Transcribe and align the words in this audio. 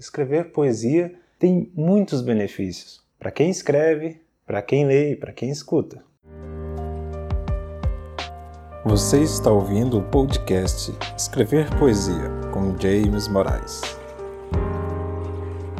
escrever 0.00 0.50
poesia 0.50 1.14
tem 1.38 1.70
muitos 1.74 2.22
benefícios 2.22 3.04
para 3.18 3.30
quem 3.30 3.50
escreve, 3.50 4.18
para 4.46 4.62
quem 4.62 4.86
lê 4.86 5.12
e 5.12 5.16
para 5.16 5.30
quem 5.30 5.50
escuta. 5.50 6.02
Você 8.82 9.22
está 9.22 9.50
ouvindo 9.50 9.98
o 9.98 10.02
podcast 10.02 10.90
Escrever 11.14 11.68
Poesia 11.78 12.30
com 12.50 12.74
James 12.78 13.28
Moraes. 13.28 13.82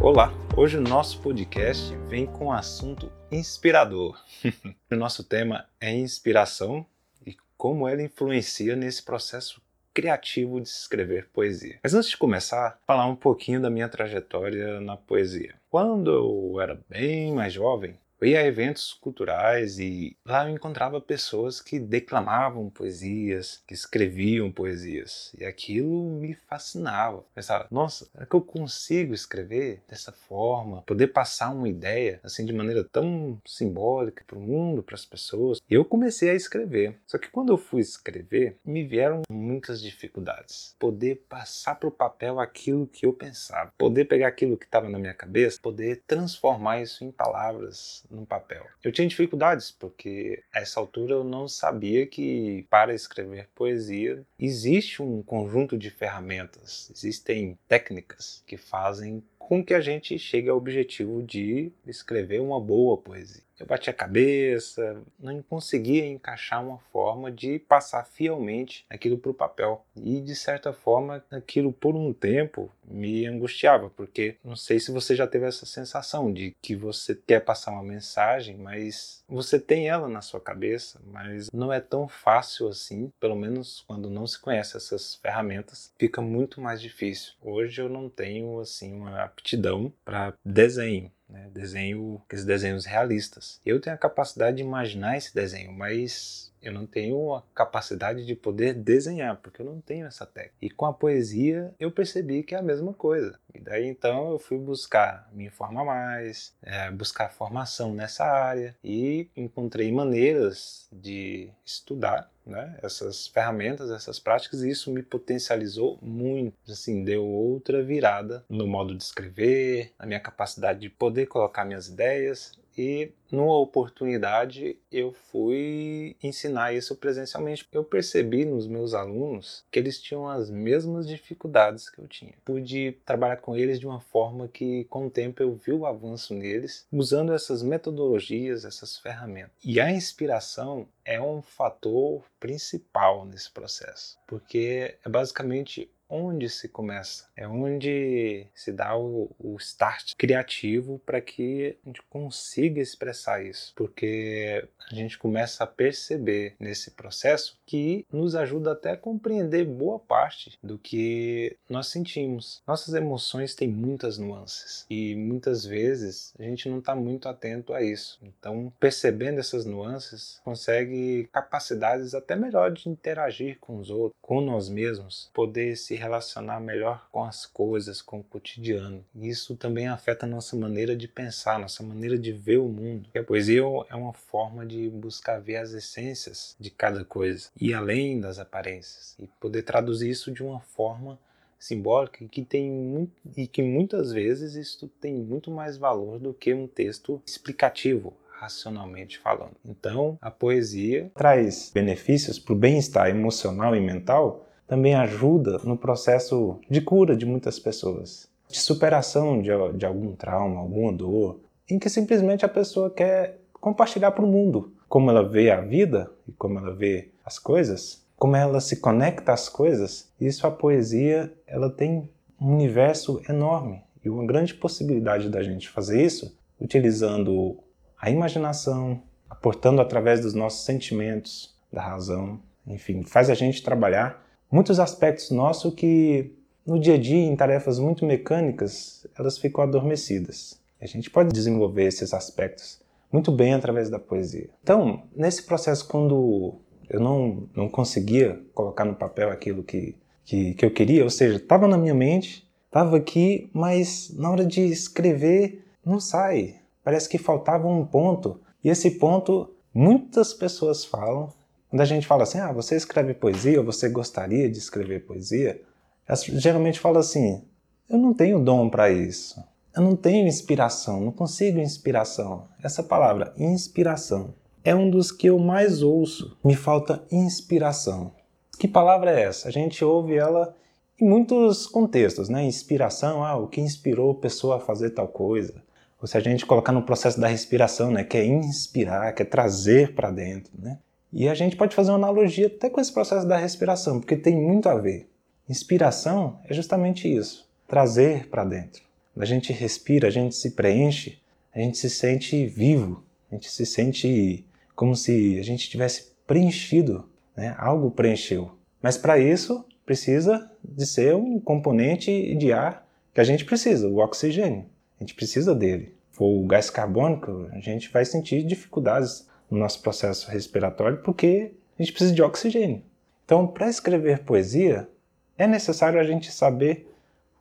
Olá, 0.03 0.31
hoje 0.55 0.77
o 0.77 0.83
nosso 0.83 1.19
podcast 1.23 1.97
vem 2.07 2.27
com 2.27 2.49
um 2.49 2.53
assunto 2.53 3.11
inspirador. 3.33 4.23
o 4.93 4.97
nosso 4.97 5.25
tema 5.25 5.65
é 5.81 5.95
inspiração 5.95 6.85
e 7.27 7.35
como 7.57 7.89
ela 7.89 8.03
influencia 8.03 8.77
nesse 8.77 9.03
processo 9.03 9.63
criativo 10.01 10.59
de 10.59 10.69
escrever 10.69 11.29
poesia. 11.31 11.79
Mas 11.83 11.93
antes 11.93 12.09
de 12.09 12.17
começar, 12.17 12.79
falar 12.87 13.07
um 13.07 13.15
pouquinho 13.15 13.61
da 13.61 13.69
minha 13.69 13.87
trajetória 13.87 14.81
na 14.81 14.97
poesia. 14.97 15.55
Quando 15.69 16.11
eu 16.11 16.61
era 16.61 16.81
bem 16.89 17.35
mais 17.35 17.53
jovem, 17.53 17.99
eu 18.21 18.29
ia 18.29 18.41
a 18.41 18.47
eventos 18.47 18.93
culturais 18.93 19.79
e 19.79 20.15
lá 20.27 20.47
eu 20.47 20.55
encontrava 20.55 21.01
pessoas 21.01 21.61
que 21.61 21.79
declamavam 21.79 22.69
poesias, 22.69 23.63
que 23.67 23.73
escreviam 23.73 24.53
poesias. 24.53 25.33
E 25.39 25.45
aquilo 25.45 26.11
me 26.11 26.35
fascinava. 26.35 27.25
Pensava, 27.35 27.67
nossa, 27.71 28.05
será 28.13 28.27
que 28.27 28.35
eu 28.35 28.43
consigo 28.43 29.15
escrever 29.15 29.83
dessa 29.89 30.13
forma? 30.13 30.83
Poder 30.83 31.09
passar 31.09 31.51
uma 31.51 31.69
ideia 31.69 32.21
assim 32.23 32.45
de 32.45 32.53
maneira 32.53 32.85
tão 32.85 33.41
simbólica 33.47 34.23
para 34.27 34.39
o 34.39 34.43
mundo, 34.43 34.83
para 34.83 34.97
as 34.97 35.07
pessoas. 35.07 35.59
E 35.69 35.75
eu 35.75 35.85
comecei 35.85 36.29
a 36.29 36.35
escrever. 36.35 36.97
Só 37.07 37.17
que 37.17 37.31
quando 37.31 37.53
eu 37.53 37.57
fui 37.57 37.81
escrever, 37.81 38.59
me 38.65 38.85
vieram 38.85 39.23
muitas 39.31 39.81
dificuldades. 39.81 40.77
Poder 40.79 41.25
passar 41.27 41.77
para 41.77 41.89
o 41.89 41.93
papel 41.93 42.39
aquilo 42.39 42.87
que 42.87 43.07
eu 43.07 43.15
pensava. 43.15 43.73
Poder 43.79 44.05
pegar 44.05 44.29
aquilo 44.29 44.59
que 44.59 44.67
estava 44.67 44.91
na 44.91 44.99
minha 44.99 45.15
cabeça, 45.15 45.59
poder 45.63 46.03
transformar 46.07 46.83
isso 46.83 47.03
em 47.03 47.11
palavras 47.11 48.05
no 48.11 48.27
papel. 48.27 48.67
Eu 48.83 48.93
tinha 48.93 49.07
dificuldades 49.07 49.71
porque 49.71 50.43
a 50.53 50.61
essa 50.61 50.81
altura 50.81 51.15
eu 51.15 51.25
não 51.25 51.47
sabia 51.47 52.07
que 52.07 52.67
para 52.69 52.95
escrever 52.95 53.49
poesia 53.55 54.25
existe 54.39 55.03
um 55.03 55.23
conjunto 55.23 55.79
de 55.79 55.91
ferramentas, 55.91 56.91
existem 56.91 57.59
técnicas 57.69 58.43
que 58.47 58.57
fazem 58.57 59.23
com 59.39 59.65
que 59.65 59.75
a 59.75 59.81
gente 59.81 60.19
chegue 60.19 60.49
ao 60.49 60.57
objetivo 60.57 61.23
de 61.23 61.73
escrever 61.87 62.41
uma 62.41 62.61
boa 62.61 62.97
poesia. 62.97 63.43
Eu 63.61 63.67
bati 63.67 63.91
a 63.91 63.95
cabeça, 63.95 65.03
não 65.19 65.43
conseguia 65.43 66.07
encaixar 66.07 66.65
uma 66.65 66.79
forma 66.91 67.31
de 67.31 67.59
passar 67.59 68.05
fielmente 68.05 68.87
aquilo 68.89 69.19
para 69.19 69.31
o 69.31 69.35
papel. 69.35 69.85
E 69.95 70.21
de 70.21 70.35
certa 70.35 70.73
forma, 70.73 71.23
aquilo 71.31 71.73
por 71.73 71.95
um 71.95 72.13
tempo 72.13 72.71
me 72.85 73.27
angustiava, 73.27 73.91
porque 73.91 74.37
não 74.43 74.57
sei 74.57 74.81
se 74.81 74.91
você 74.91 75.15
já 75.15 75.27
teve 75.27 75.47
essa 75.47 75.67
sensação 75.67 76.33
de 76.33 76.57
que 76.61 76.75
você 76.75 77.15
quer 77.15 77.41
passar 77.41 77.73
uma 77.73 77.83
mensagem, 77.83 78.57
mas 78.57 79.23
você 79.29 79.61
tem 79.61 79.89
ela 79.89 80.09
na 80.09 80.23
sua 80.23 80.41
cabeça, 80.41 81.01
mas 81.05 81.51
não 81.53 81.73
é 81.73 81.81
tão 81.81 82.09
fácil 82.09 82.69
assim, 82.69 83.13
pelo 83.21 83.37
menos 83.37 83.85
quando 83.87 84.11
não 84.11 84.27
se 84.27 84.41
conhece 84.41 84.77
essas 84.77 85.15
ferramentas, 85.17 85.93
fica 85.99 86.21
muito 86.21 86.61
mais 86.61 86.81
difícil. 86.81 87.35
Hoje 87.41 87.81
eu 87.81 87.89
não 87.89 88.09
tenho 88.09 88.59
assim 88.59 88.93
uma 88.93 89.23
aptidão 89.23 89.93
para 90.05 90.35
desenho 90.45 91.11
né? 91.31 91.49
desenho, 91.53 92.21
aqueles 92.27 92.45
desenhos 92.45 92.85
realistas. 92.85 93.61
Eu 93.65 93.81
tenho 93.81 93.95
a 93.95 93.99
capacidade 93.99 94.59
de 94.59 94.63
imaginar 94.63 95.17
esse 95.17 95.35
desenho, 95.35 95.73
mas 95.73 96.51
eu 96.63 96.73
não 96.73 96.87
tenho 96.87 97.35
a 97.35 97.43
capacidade 97.55 98.27
de 98.27 98.35
poder 98.35 98.75
desenhar, 98.75 99.37
porque 99.37 99.63
eu 99.63 99.67
não 99.67 99.81
tenho 99.81 100.07
essa 100.07 100.27
técnica. 100.27 100.57
E 100.61 100.69
com 100.69 100.85
a 100.87 100.93
poesia 100.93 101.75
eu 101.79 101.91
percebi 101.91 102.43
que 102.43 102.55
é 102.55 102.59
a 102.59 102.63
mesma 102.63 102.93
coisa. 102.93 103.39
E 103.55 103.61
daí 103.61 103.87
então 103.87 104.31
eu 104.33 104.39
fui 104.39 104.59
buscar 104.59 105.29
me 105.33 105.47
informar 105.47 105.85
mais, 105.85 106.55
é, 106.63 106.91
buscar 106.91 107.33
formação 107.33 107.95
nessa 107.95 108.25
área 108.25 108.77
e 108.85 109.29
encontrei 109.37 109.91
maneiras 109.91 110.89
de 110.93 111.51
estudar 111.65 112.31
né, 112.51 112.77
essas 112.83 113.29
ferramentas, 113.29 113.91
essas 113.91 114.19
práticas, 114.19 114.63
e 114.63 114.71
isso 114.71 114.91
me 114.91 115.03
potencializou 115.03 115.99
muito, 116.03 116.55
assim, 116.71 117.05
deu 117.05 117.25
outra 117.25 117.83
virada 117.83 118.45
no 118.49 118.67
modo 118.67 118.95
de 118.95 119.03
escrever, 119.03 119.93
na 119.99 120.07
minha 120.07 120.21
capacidade 120.21 120.81
de 120.81 120.91
poder 120.91 121.27
colocar 121.27 121.65
minhas 121.65 121.89
ideias 121.89 122.53
e 122.81 123.13
numa 123.31 123.59
oportunidade 123.59 124.79
eu 124.91 125.13
fui 125.13 126.17
ensinar 126.23 126.73
isso 126.73 126.97
presencialmente. 126.97 127.69
Eu 127.71 127.85
percebi 127.85 128.47
nos 128.47 128.67
meus 128.67 128.95
alunos 128.95 129.63
que 129.71 129.79
eles 129.79 130.01
tinham 130.01 130.27
as 130.27 130.49
mesmas 130.49 131.07
dificuldades 131.07 131.91
que 131.91 132.01
eu 132.01 132.09
tinha. 132.09 132.33
Pude 132.43 132.97
trabalhar 133.05 133.37
com 133.37 133.55
eles 133.55 133.79
de 133.79 133.87
uma 133.87 134.01
forma 134.01 134.49
que 134.49 134.85
com 134.85 135.07
o 135.07 135.11
tempo 135.11 135.43
eu 135.43 135.55
vi 135.55 135.73
o 135.73 135.85
avanço 135.85 136.33
neles 136.33 136.87
usando 136.91 137.35
essas 137.35 137.63
metodologias, 137.63 138.65
essas 138.65 138.97
ferramentas. 138.97 139.53
E 139.63 139.79
a 139.79 139.91
inspiração 139.91 140.89
é 141.05 141.21
um 141.21 141.43
fator 141.43 142.23
principal 142.41 143.27
nesse 143.27 143.51
processo, 143.51 144.19
porque 144.27 144.97
é 145.05 145.09
basicamente 145.09 145.91
onde 146.11 146.49
se 146.49 146.69
começa, 146.69 147.29
é 147.37 147.47
onde 147.47 148.47
se 148.55 148.73
dá 148.73 148.97
o, 148.97 149.31
o 149.39 149.57
start 149.57 150.15
criativo 150.17 151.01
para 151.07 151.21
que 151.21 151.79
a 151.85 151.89
gente 151.89 152.03
consiga 152.03 152.81
expressar 152.81 153.45
isso, 153.45 153.73
porque 153.77 154.67
a 154.91 154.95
gente 154.95 155.19
começa 155.19 155.65
a 155.65 155.67
perceber 155.67 156.55
nesse 156.59 156.91
processo 156.91 157.59
que 157.65 158.05
nos 158.13 158.35
ajuda 158.35 158.73
até 158.73 158.91
a 158.91 158.97
compreender 158.97 159.65
boa 159.65 159.99
parte 159.99 160.59
do 160.63 160.77
que 160.77 161.57
nós 161.69 161.87
sentimos. 161.87 162.63
Nossas 162.67 162.95
emoções 162.95 163.55
têm 163.55 163.69
muitas 163.69 164.19
nuances 164.19 164.85
e 164.91 165.15
muitas 165.15 165.65
vezes 165.65 166.35
a 166.39 166.43
gente 166.43 166.69
não 166.69 166.81
está 166.81 166.95
muito 166.95 167.29
atento 167.29 167.73
a 167.73 167.83
isso. 167.83 168.19
Então, 168.23 168.73
percebendo 168.81 169.39
essas 169.39 169.65
nuances, 169.65 170.41
consegue 170.45 171.29
capacidades 171.33 172.15
até 172.15 172.35
melhor 172.35 172.73
de 172.73 172.89
interagir 172.89 173.59
com 173.61 173.79
os 173.79 173.91
outros, 173.91 174.19
com 174.21 174.41
nós 174.41 174.69
mesmos, 174.69 175.31
poder 175.33 175.77
se 175.77 176.00
relacionar 176.01 176.61
melhor 176.61 177.07
com 177.13 177.23
as 177.23 177.47
coisas, 177.47 178.03
com 178.03 178.21
o 178.21 178.25
cotidiano. 178.25 179.05
Isso 179.15 179.57
também 179.57 179.87
afeta 179.87 180.27
a 180.27 180.29
nossa 180.29 180.57
maneira 180.57 180.97
de 180.97 181.07
pensar, 181.07 181.59
nossa 181.59 181.83
maneira 181.83 182.19
de 182.19 182.33
ver 182.33 182.59
o 182.59 182.69
mundo. 182.69 183.09
a 183.15 183.23
poesia 183.23 183.63
é 183.89 183.95
uma 183.95 184.13
forma 184.13 184.67
de 184.67 184.89
buscar 184.89 185.41
ver 185.41 185.57
as 185.57 185.73
essências 185.73 186.57
de 186.59 186.71
cada 186.71 187.05
coisa, 187.05 187.51
e 187.61 187.75
além 187.75 188.21
das 188.21 188.39
aparências, 188.39 189.15
e 189.19 189.27
poder 189.39 189.63
traduzir 189.63 190.11
isso 190.11 190.33
de 190.33 190.43
uma 190.43 190.61
forma 190.61 191.19
simbólica 191.59 192.27
que 192.27 192.43
tem 192.43 193.11
e 193.37 193.47
que 193.47 193.63
muitas 193.63 194.13
vezes 194.13 194.55
isso 194.55 194.89
tem 195.01 195.15
muito 195.15 195.51
mais 195.51 195.77
valor 195.77 196.19
do 196.19 196.33
que 196.33 196.55
um 196.55 196.67
texto 196.67 197.23
explicativo, 197.27 198.15
racionalmente 198.31 199.19
falando. 199.19 199.55
Então, 199.63 200.19
a 200.23 200.31
poesia 200.31 201.13
traz 201.15 201.71
benefícios 201.73 202.39
para 202.39 202.55
o 202.55 202.57
bem-estar 202.57 203.11
emocional 203.11 203.77
e 203.77 203.81
mental 203.81 204.47
também 204.71 204.95
ajuda 204.95 205.59
no 205.65 205.77
processo 205.77 206.61
de 206.71 206.81
cura 206.81 207.17
de 207.17 207.27
muitas 207.27 207.59
pessoas, 207.59 208.29
de 208.49 208.57
superação 208.57 209.43
de, 209.43 209.51
de 209.77 209.85
algum 209.85 210.15
trauma, 210.15 210.61
alguma 210.61 210.93
dor, 210.93 211.41
em 211.69 211.77
que 211.77 211.91
simplesmente 211.91 212.45
a 212.45 212.49
pessoa 212.49 212.89
quer 212.89 213.41
compartilhar 213.55 214.13
para 214.13 214.25
o 214.25 214.29
mundo 214.29 214.73
como 214.89 215.11
ela 215.11 215.29
vê 215.29 215.51
a 215.51 215.61
vida 215.61 216.09
e 216.29 216.31
como 216.31 216.57
ela 216.61 216.73
vê 216.73 217.09
as 217.25 217.37
coisas, 217.37 218.07
como 218.17 218.37
ela 218.37 218.61
se 218.61 218.77
conecta 218.77 219.33
às 219.33 219.49
coisas. 219.49 220.09
Isso 220.21 220.47
a 220.47 220.53
poesia 220.53 221.33
ela 221.49 221.69
tem 221.69 222.09
um 222.41 222.55
universo 222.55 223.21
enorme 223.29 223.83
e 224.05 224.09
uma 224.09 224.25
grande 224.25 224.55
possibilidade 224.55 225.29
da 225.29 225.43
gente 225.43 225.69
fazer 225.69 226.01
isso 226.01 226.33
utilizando 226.61 227.59
a 228.01 228.09
imaginação, 228.09 229.03
aportando 229.29 229.83
através 229.83 230.21
dos 230.21 230.33
nossos 230.33 230.65
sentimentos, 230.65 231.59
da 231.73 231.83
razão, 231.83 232.39
enfim, 232.65 233.03
faz 233.03 233.29
a 233.29 233.35
gente 233.35 233.65
trabalhar 233.65 234.30
muitos 234.51 234.81
aspectos 234.81 235.31
nossos 235.31 235.75
que 235.75 236.35
no 236.67 236.79
dia 236.79 236.95
a 236.95 236.99
dia, 236.99 237.19
em 237.19 237.37
tarefas 237.37 237.79
muito 237.79 238.05
mecânicas, 238.05 239.07
elas 239.19 239.39
ficam 239.39 239.65
adormecidas. 239.65 240.61
A 240.81 240.87
gente 240.87 241.11
pode 241.11 241.33
desenvolver 241.33 241.85
esses 241.85 242.15
aspectos 242.15 242.81
muito 243.13 243.33
bem 243.33 243.55
através 243.55 243.91
da 243.91 243.99
poesia. 243.99 244.49
Então, 244.63 245.03
nesse 245.15 245.43
processo, 245.43 245.87
quando 245.89 246.55
eu 246.89 247.01
não, 247.01 247.49
não 247.55 247.69
conseguia 247.69 248.41
colocar 248.55 248.85
no 248.85 248.95
papel 248.95 249.31
aquilo 249.31 249.63
que, 249.63 249.97
que, 250.25 250.55
que 250.55 250.65
eu 250.65 250.71
queria, 250.71 251.05
ou 251.05 251.11
seja, 251.11 251.37
estava 251.37 251.67
na 251.67 251.77
minha 251.77 251.95
mente, 251.95 252.49
estava 252.67 252.97
aqui, 252.97 253.51
mas 253.53 254.13
na 254.17 254.31
hora 254.31 254.45
de 254.45 254.63
escrever 254.63 255.65
não 255.85 255.99
sai. 255.99 256.57
Parece 256.85 257.09
que 257.09 257.19
faltava 257.19 257.67
um 257.69 257.85
ponto. 257.85 258.41
E 258.63 258.69
esse 258.69 258.93
ponto, 258.93 259.53
muitas 259.75 260.33
pessoas 260.33 260.85
falam, 260.85 261.33
quando 261.71 261.81
a 261.81 261.87
gente 261.87 262.07
fala 262.07 262.25
assim, 262.25 262.39
ah, 262.39 262.53
você 262.53 262.75
escreve 262.75 263.15
poesia, 263.15 263.61
ou 263.61 263.65
você 263.65 263.89
gostaria 263.89 264.51
de 264.51 264.59
escrever 264.59 265.07
poesia, 265.07 265.63
elas 266.07 266.25
geralmente 266.25 266.81
falam 266.81 266.99
assim, 266.99 267.45
eu 267.89 267.97
não 267.97 268.13
tenho 268.13 268.41
dom 268.41 268.69
para 268.69 268.91
isso, 268.91 269.43
eu 269.75 269.83
não 269.83 269.95
tenho 269.95 270.27
inspiração, 270.27 271.01
não 271.01 271.13
consigo 271.13 271.61
inspiração. 271.61 272.49
Essa 272.61 272.83
palavra, 272.83 273.33
inspiração, 273.39 274.35
é 274.65 274.75
um 274.75 274.91
dos 274.91 275.13
que 275.13 275.29
eu 275.29 275.39
mais 275.39 275.81
ouço. 275.83 276.37
Me 276.45 276.55
falta 276.55 277.03
inspiração. 277.11 278.13
Que 278.59 278.67
palavra 278.69 279.13
é 279.13 279.23
essa? 279.23 279.49
A 279.49 279.51
gente 279.51 279.85
ouve 279.85 280.17
ela 280.17 280.55
em 281.01 281.09
muitos 281.09 281.67
contextos, 281.67 282.29
né? 282.29 282.45
Inspiração, 282.45 283.25
ah, 283.25 283.37
o 283.37 283.47
que 283.47 283.61
inspirou 283.61 284.11
a 284.11 284.21
pessoa 284.21 284.57
a 284.57 284.61
fazer 284.61 284.91
tal 284.91 285.09
coisa. 285.09 285.63
Ou 286.01 286.07
se 286.07 286.17
a 286.17 286.21
gente 286.21 286.45
colocar 286.45 286.73
no 286.73 286.83
processo 286.83 287.21
da 287.21 287.29
respiração, 287.29 287.91
né? 287.91 288.05
Que 288.05 288.19
é 288.19 288.27
inspirar, 288.27 289.13
que 289.15 289.23
é 289.23 289.25
trazer 289.25 289.95
para 289.95 290.11
dentro, 290.11 290.53
né? 290.59 290.79
E 291.13 291.29
a 291.29 291.35
gente 291.35 291.57
pode 291.57 291.75
fazer 291.75 291.91
uma 291.91 291.99
analogia 291.99 292.47
até 292.47 292.71
com 292.71 292.81
esse 292.81 292.93
processo 292.93 293.27
da 293.27 293.37
respiração, 293.37 293.99
porque 293.99 294.17
tem 294.17 294.37
muito 294.37 294.69
a 294.69 294.77
ver. 294.77 295.09
Inspiração 295.49 296.39
é 296.45 296.55
justamente 296.55 297.13
isso, 297.13 297.49
trazer 297.67 298.29
para 298.29 298.45
dentro. 298.45 298.83
A 299.19 299.25
gente 299.25 299.53
respira, 299.53 300.09
a 300.09 300.11
gente 300.11 300.35
se 300.35 300.53
preenche, 300.53 301.19
a 301.53 301.59
gente 301.59 301.77
se 301.77 301.91
sente 301.91 302.47
vivo, 302.47 303.05
a 303.31 303.35
gente 303.35 303.51
se 303.51 303.67
sente 303.67 304.47
como 304.77 304.95
se 304.95 305.39
a 305.39 305.43
gente 305.43 305.69
tivesse 305.69 306.13
preenchido, 306.27 307.09
né? 307.37 307.55
algo 307.59 307.91
preencheu. 307.91 308.53
Mas 308.81 308.97
para 308.97 309.19
isso 309.19 309.65
precisa 309.85 310.51
de 310.65 310.87
ser 310.87 311.15
um 311.17 311.41
componente 311.41 312.35
de 312.37 312.53
ar 312.53 312.87
que 313.13 313.21
a 313.21 313.25
gente 313.25 313.45
precisa, 313.45 313.89
o 313.89 313.99
oxigênio. 313.99 314.65
A 314.99 315.03
gente 315.03 315.15
precisa 315.15 315.55
dele. 315.55 315.95
For 316.13 316.27
o 316.27 316.47
gás 316.47 316.71
carbônico, 316.71 317.49
a 317.51 317.59
gente 317.59 317.91
vai 317.91 318.05
sentir 318.05 318.45
dificuldades 318.45 319.29
no 319.51 319.59
nosso 319.59 319.83
processo 319.83 320.31
respiratório 320.31 321.03
porque 321.03 321.53
a 321.79 321.83
gente 321.83 321.93
precisa 321.93 322.15
de 322.15 322.23
oxigênio. 322.23 322.83
Então, 323.25 323.47
para 323.47 323.69
escrever 323.69 324.21
poesia, 324.21 324.89
é 325.37 325.47
necessário 325.47 325.99
a 325.99 326.05
gente 326.05 326.31
saber 326.31 326.87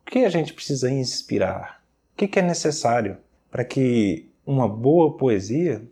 o 0.06 0.10
que 0.10 0.24
a 0.24 0.28
gente 0.28 0.54
precisa 0.54 0.90
inspirar, 0.90 1.82
o 2.12 2.16
que 2.16 2.38
é 2.38 2.42
necessário 2.42 3.18
para 3.50 3.64
que 3.64 4.28
uma 4.46 4.68
boa 4.68 5.16
poesia 5.16 5.82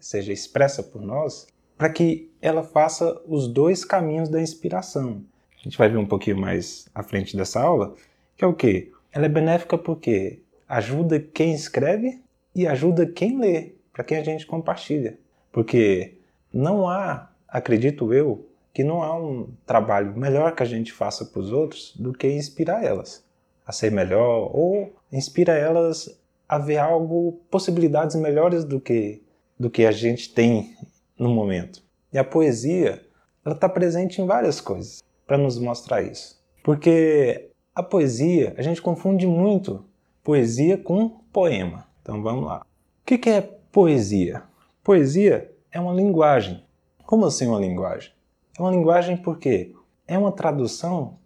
seja 0.00 0.32
expressa 0.32 0.82
por 0.82 1.00
nós, 1.00 1.46
para 1.76 1.88
que 1.88 2.30
ela 2.40 2.62
faça 2.62 3.20
os 3.26 3.48
dois 3.48 3.84
caminhos 3.84 4.28
da 4.28 4.40
inspiração. 4.40 5.22
A 5.58 5.62
gente 5.62 5.78
vai 5.78 5.88
ver 5.88 5.96
um 5.96 6.06
pouquinho 6.06 6.38
mais 6.38 6.88
à 6.94 7.02
frente 7.02 7.36
dessa 7.36 7.60
aula, 7.60 7.94
que 8.36 8.44
é 8.44 8.46
o 8.46 8.54
que? 8.54 8.92
Ela 9.12 9.26
é 9.26 9.28
benéfica 9.28 9.78
porque 9.78 10.40
ajuda 10.68 11.20
quem 11.20 11.54
escreve 11.54 12.20
e 12.54 12.66
ajuda 12.66 13.06
quem 13.06 13.38
lê, 13.38 13.72
para 13.92 14.04
quem 14.04 14.18
a 14.18 14.24
gente 14.24 14.46
compartilha. 14.46 15.18
Porque 15.54 16.18
não 16.52 16.88
há, 16.88 17.30
acredito 17.46 18.12
eu, 18.12 18.44
que 18.72 18.82
não 18.82 19.04
há 19.04 19.16
um 19.16 19.50
trabalho 19.64 20.12
melhor 20.18 20.52
que 20.52 20.64
a 20.64 20.66
gente 20.66 20.92
faça 20.92 21.24
para 21.24 21.40
os 21.40 21.52
outros 21.52 21.94
do 21.96 22.12
que 22.12 22.26
inspirar 22.26 22.84
elas 22.84 23.24
a 23.64 23.70
ser 23.70 23.92
melhor 23.92 24.50
ou 24.52 24.92
inspira 25.12 25.52
elas 25.52 26.20
a 26.48 26.58
ver 26.58 26.78
algo, 26.78 27.40
possibilidades 27.48 28.16
melhores 28.16 28.64
do 28.64 28.80
que 28.80 29.22
do 29.56 29.70
que 29.70 29.86
a 29.86 29.92
gente 29.92 30.34
tem 30.34 30.76
no 31.16 31.28
momento. 31.28 31.80
E 32.12 32.18
a 32.18 32.24
poesia, 32.24 33.00
ela 33.44 33.54
está 33.54 33.68
presente 33.68 34.20
em 34.20 34.26
várias 34.26 34.60
coisas 34.60 35.04
para 35.24 35.38
nos 35.38 35.56
mostrar 35.56 36.02
isso. 36.02 36.42
Porque 36.64 37.50
a 37.72 37.82
poesia, 37.82 38.52
a 38.58 38.62
gente 38.62 38.82
confunde 38.82 39.24
muito 39.24 39.84
poesia 40.24 40.76
com 40.76 41.08
poema. 41.32 41.86
Então 42.02 42.20
vamos 42.20 42.44
lá. 42.44 42.66
O 43.02 43.04
que 43.04 43.30
é 43.30 43.40
poesia? 43.40 44.42
Poesia 44.84 45.50
é 45.72 45.80
uma 45.80 45.94
linguagem. 45.94 46.62
Como 47.06 47.24
assim 47.24 47.46
uma 47.46 47.58
linguagem? 47.58 48.12
É 48.58 48.60
uma 48.60 48.70
linguagem 48.70 49.16
porque 49.16 49.74
é 50.06 50.18
uma 50.18 50.30
tradução 50.30 51.16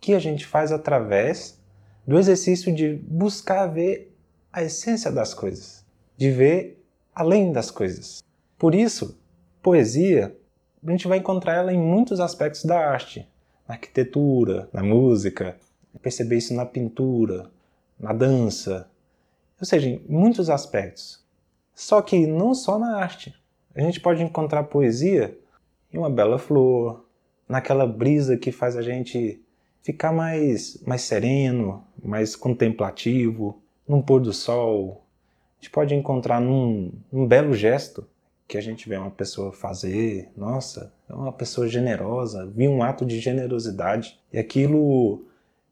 que 0.00 0.14
a 0.14 0.20
gente 0.20 0.46
faz 0.46 0.70
através 0.70 1.60
do 2.06 2.16
exercício 2.16 2.72
de 2.72 2.94
buscar 2.94 3.66
ver 3.66 4.16
a 4.52 4.62
essência 4.62 5.10
das 5.10 5.34
coisas, 5.34 5.84
de 6.16 6.30
ver 6.30 6.80
além 7.12 7.50
das 7.50 7.72
coisas. 7.72 8.22
Por 8.56 8.72
isso, 8.72 9.18
poesia, 9.60 10.36
a 10.86 10.90
gente 10.92 11.08
vai 11.08 11.18
encontrar 11.18 11.54
ela 11.54 11.72
em 11.72 11.80
muitos 11.80 12.20
aspectos 12.20 12.64
da 12.64 12.78
arte, 12.78 13.28
na 13.66 13.74
arquitetura, 13.74 14.68
na 14.72 14.84
música, 14.84 15.56
perceber 16.00 16.36
isso 16.36 16.54
na 16.54 16.64
pintura, 16.64 17.50
na 17.98 18.12
dança, 18.12 18.88
ou 19.60 19.66
seja, 19.66 19.88
em 19.88 20.00
muitos 20.08 20.48
aspectos. 20.48 21.21
Só 21.74 22.02
que 22.02 22.26
não 22.26 22.54
só 22.54 22.78
na 22.78 22.96
arte. 22.96 23.34
A 23.74 23.80
gente 23.80 24.00
pode 24.00 24.22
encontrar 24.22 24.64
poesia 24.64 25.38
em 25.92 25.98
uma 25.98 26.10
bela 26.10 26.38
flor, 26.38 27.04
naquela 27.48 27.86
brisa 27.86 28.36
que 28.36 28.52
faz 28.52 28.76
a 28.76 28.82
gente 28.82 29.42
ficar 29.82 30.12
mais, 30.12 30.80
mais 30.86 31.02
sereno, 31.02 31.84
mais 32.02 32.36
contemplativo, 32.36 33.60
num 33.86 34.00
pôr 34.00 34.20
do 34.20 34.32
sol. 34.32 35.04
A 35.58 35.62
gente 35.62 35.70
pode 35.70 35.94
encontrar 35.94 36.40
num, 36.40 36.92
num 37.10 37.26
belo 37.26 37.54
gesto 37.54 38.06
que 38.46 38.58
a 38.58 38.60
gente 38.60 38.88
vê 38.88 38.96
uma 38.96 39.10
pessoa 39.10 39.52
fazer, 39.52 40.30
nossa, 40.36 40.92
é 41.08 41.14
uma 41.14 41.32
pessoa 41.32 41.68
generosa, 41.68 42.46
vi 42.46 42.68
um 42.68 42.82
ato 42.82 43.04
de 43.04 43.18
generosidade 43.18 44.20
e 44.32 44.38
aquilo 44.38 45.24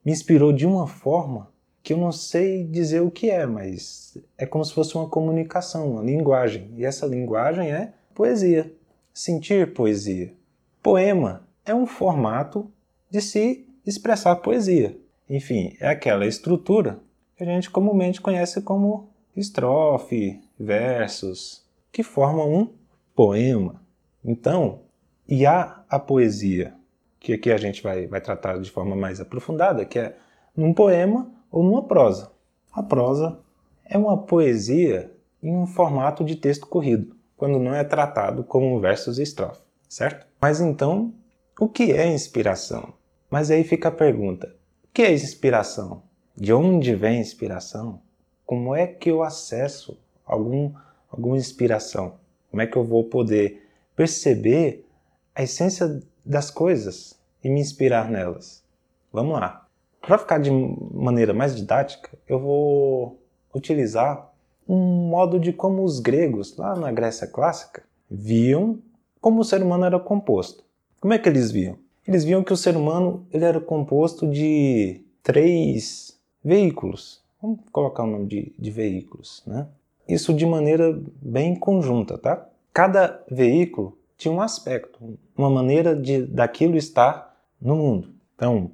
me 0.05 0.13
inspirou 0.13 0.53
de 0.53 0.67
uma 0.67 0.87
forma 0.87 1.51
que 1.83 1.93
eu 1.93 1.97
não 1.97 2.13
sei 2.13 2.65
dizer 2.65 3.01
o 3.01 3.11
que 3.11 3.31
é, 3.31 3.47
mas 3.47 4.17
é 4.37 4.45
como 4.45 4.65
se 4.65 4.73
fosse 4.73 4.95
uma 4.97 5.09
comunicação, 5.09 5.93
uma 5.93 6.03
linguagem. 6.03 6.71
E 6.77 6.85
essa 6.85 7.07
linguagem 7.07 7.73
é 7.73 7.93
poesia, 8.15 8.73
sentir 9.13 9.73
poesia. 9.73 10.35
Poema 10.83 11.47
é 11.65 11.75
um 11.75 11.87
formato 11.87 12.71
de 13.11 13.21
se 13.21 13.67
expressar 13.87 14.37
poesia. 14.37 14.97
Enfim, 15.29 15.77
é 15.81 15.89
aquela 15.89 16.27
estrutura 16.27 17.01
que 17.37 17.45
a 17.45 17.47
gente 17.47 17.71
comumente 17.71 18.21
conhece 18.21 18.61
como 18.61 19.09
estrofe, 19.35 20.41
versos, 20.59 21.65
que 21.93 22.03
formam 22.03 22.53
um 22.53 22.69
poema. 23.15 23.81
Então, 24.25 24.81
e 25.27 25.47
há 25.47 25.83
a 25.89 25.99
poesia, 25.99 26.75
que 27.19 27.33
aqui 27.33 27.51
a 27.51 27.57
gente 27.57 27.83
vai, 27.83 28.07
vai 28.07 28.21
tratar 28.21 28.59
de 28.59 28.71
forma 28.71 28.95
mais 28.95 29.21
aprofundada, 29.21 29.85
que 29.85 29.99
é 29.99 30.17
num 30.57 30.75
poema 30.75 31.31
ou 31.51 31.63
numa 31.63 31.83
prosa. 31.83 32.31
A 32.73 32.83
prosa 32.83 33.39
é 33.85 33.99
uma 33.99 34.17
poesia 34.17 35.13
em 35.43 35.55
um 35.55 35.67
formato 35.67 36.25
de 36.25 36.37
texto 36.37 36.67
corrido, 36.67 37.17
quando 37.37 37.59
não 37.59 37.75
é 37.75 37.83
tratado 37.83 38.45
como 38.45 38.79
versos 38.79 39.19
e 39.19 39.23
estrofe, 39.23 39.63
certo? 39.89 40.27
Mas 40.41 40.61
então, 40.61 41.13
o 41.59 41.69
que 41.69 41.93
é 41.93 42.07
inspiração? 42.07 42.93
Mas 43.31 43.51
aí 43.51 43.65
fica 43.65 43.89
a 43.89 43.93
pergunta: 43.93 44.55
o 44.85 44.89
que 44.93 45.03
é 45.03 45.13
inspiração? 45.13 46.03
De 46.37 46.53
onde 46.53 46.95
vem 46.95 47.21
inspiração? 47.21 48.01
Como 48.47 48.75
é 48.75 48.87
que 48.87 49.11
eu 49.11 49.23
acesso 49.23 49.99
algum, 50.25 50.73
alguma 51.11 51.37
inspiração? 51.37 52.15
Como 52.51 52.63
é 52.63 52.67
que 52.67 52.77
eu 52.77 52.85
vou 52.85 53.05
poder 53.05 53.69
perceber 53.95 54.87
a 55.35 55.43
essência 55.43 56.01
das 56.25 56.51
coisas 56.51 57.19
e 57.45 57.49
me 57.49 57.61
inspirar 57.61 58.11
nelas? 58.11 58.65
Vamos 59.13 59.39
lá. 59.39 59.70
Para 60.01 60.19
ficar 60.19 60.39
de 60.39 60.51
maneira 60.51 61.33
mais 61.33 61.55
didática, 61.55 62.11
eu 62.29 62.39
vou 62.39 63.21
utilizar 63.55 64.31
um 64.69 64.77
modo 65.09 65.39
de 65.39 65.53
como 65.53 65.83
os 65.83 66.01
gregos, 66.01 66.57
lá 66.57 66.75
na 66.77 66.93
Grécia 66.93 67.27
clássica, 67.27 67.83
viam 68.11 68.79
como 69.21 69.41
o 69.41 69.45
ser 69.45 69.63
humano 69.63 69.85
era 69.85 69.99
composto. 69.99 70.65
Como 71.01 71.13
é 71.13 71.19
que 71.19 71.29
eles 71.29 71.51
viam? 71.51 71.77
Eles 72.07 72.25
viam 72.25 72.43
que 72.43 72.53
o 72.53 72.57
ser 72.57 72.77
humano 72.77 73.27
ele 73.33 73.45
era 73.45 73.61
composto 73.61 74.27
de 74.29 75.05
três 75.23 76.19
veículos. 76.43 77.23
Vamos 77.43 77.61
colocar 77.71 78.05
o 78.05 78.07
nome 78.07 78.27
de, 78.27 78.53
de 78.59 78.71
veículos, 78.71 79.43
né? 79.47 79.67
Isso 80.09 80.35
de 80.35 80.45
maneira 80.45 80.99
bem 81.23 81.55
conjunta, 81.55 82.19
tá? 82.19 82.49
Cada 82.73 83.23
veículo 83.31 83.97
tinha 84.17 84.33
um 84.33 84.41
aspecto, 84.41 84.99
uma 85.37 85.49
maneira 85.49 85.95
de 85.95 86.23
daquilo 86.27 86.77
estar 86.77 87.37
no 87.61 87.77
mundo. 87.77 88.09
Então, 88.35 88.71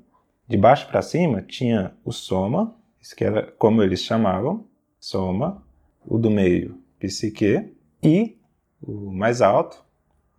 de 0.48 0.56
baixo 0.56 0.86
para 0.88 1.02
cima 1.02 1.42
tinha 1.42 1.92
o 2.04 2.12
soma, 2.12 2.74
isso 3.00 3.14
que 3.14 3.24
era 3.24 3.52
como 3.52 3.82
eles 3.82 4.02
chamavam, 4.02 4.64
soma, 4.98 5.62
o 6.06 6.18
do 6.18 6.30
meio, 6.30 6.78
psique, 6.98 7.72
e 8.02 8.36
o 8.80 9.12
mais 9.12 9.42
alto, 9.42 9.84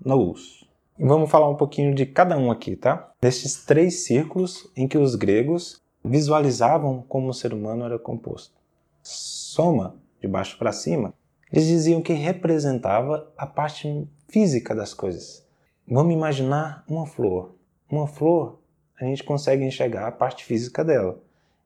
nous. 0.03 0.65
Vamos 0.97 1.29
falar 1.29 1.49
um 1.49 1.55
pouquinho 1.55 1.93
de 1.93 2.05
cada 2.05 2.37
um 2.37 2.49
aqui, 2.49 2.75
tá? 2.75 3.11
Desses 3.21 3.65
três 3.65 4.05
círculos 4.05 4.71
em 4.75 4.87
que 4.87 4.97
os 4.97 5.15
gregos 5.15 5.81
visualizavam 6.03 7.03
como 7.07 7.29
o 7.29 7.33
ser 7.33 7.53
humano 7.53 7.83
era 7.83 7.99
composto. 7.99 8.55
Soma, 9.03 9.95
de 10.21 10.27
baixo 10.27 10.57
para 10.57 10.71
cima, 10.71 11.13
eles 11.51 11.67
diziam 11.67 12.01
que 12.01 12.13
representava 12.13 13.31
a 13.37 13.45
parte 13.45 14.07
física 14.27 14.73
das 14.73 14.93
coisas. 14.93 15.45
Vamos 15.87 16.13
imaginar 16.13 16.83
uma 16.87 17.05
flor. 17.05 17.55
Uma 17.89 18.07
flor 18.07 18.59
a 18.99 19.05
gente 19.05 19.23
consegue 19.23 19.63
enxergar 19.63 20.07
a 20.07 20.11
parte 20.11 20.43
física 20.43 20.83
dela. 20.83 21.21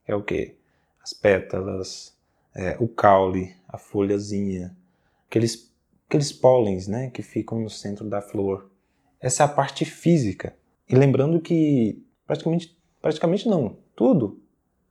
É 0.06 0.14
o 0.14 0.22
que? 0.22 0.56
As 1.02 1.14
pétalas, 1.14 2.14
é, 2.54 2.76
o 2.80 2.88
caule, 2.88 3.56
a 3.68 3.78
folhazinha, 3.78 4.76
aqueles, 5.28 5.72
aqueles 6.08 6.32
pólens 6.32 6.88
né, 6.88 7.10
que 7.10 7.24
ficam 7.24 7.60
no 7.62 7.70
centro 7.70 8.08
da 8.08 8.22
flor. 8.22 8.70
Essa 9.20 9.44
é 9.44 9.46
a 9.46 9.50
parte 9.50 9.86
física. 9.86 10.56
E 10.90 10.96
lembrando 10.96 11.40
que 11.40 12.04
praticamente, 12.28 12.78
praticamente 13.02 13.48
não, 13.48 13.78
tudo 13.96 14.42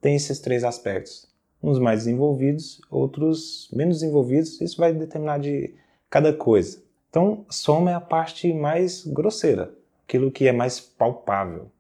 tem 0.01 0.17
esses 0.17 0.41
três 0.41 0.65
aspectos. 0.65 1.29
Uns 1.63 1.79
mais 1.79 2.01
desenvolvidos, 2.01 2.81
outros 2.91 3.69
menos 3.71 4.01
desenvolvidos. 4.01 4.59
Isso 4.63 4.79
vai 4.79 4.95
determinar 4.95 5.39
de 5.39 5.75
cada 6.09 6.33
coisa. 6.33 6.83
Então, 7.11 7.45
soma 7.51 7.91
é 7.91 7.95
a 7.95 8.01
parte 8.01 8.51
mais 8.55 9.05
grosseira, 9.05 9.75
aquilo 10.05 10.31
que 10.31 10.49
é 10.49 10.53
mais 10.53 10.81
palpável 10.81 11.71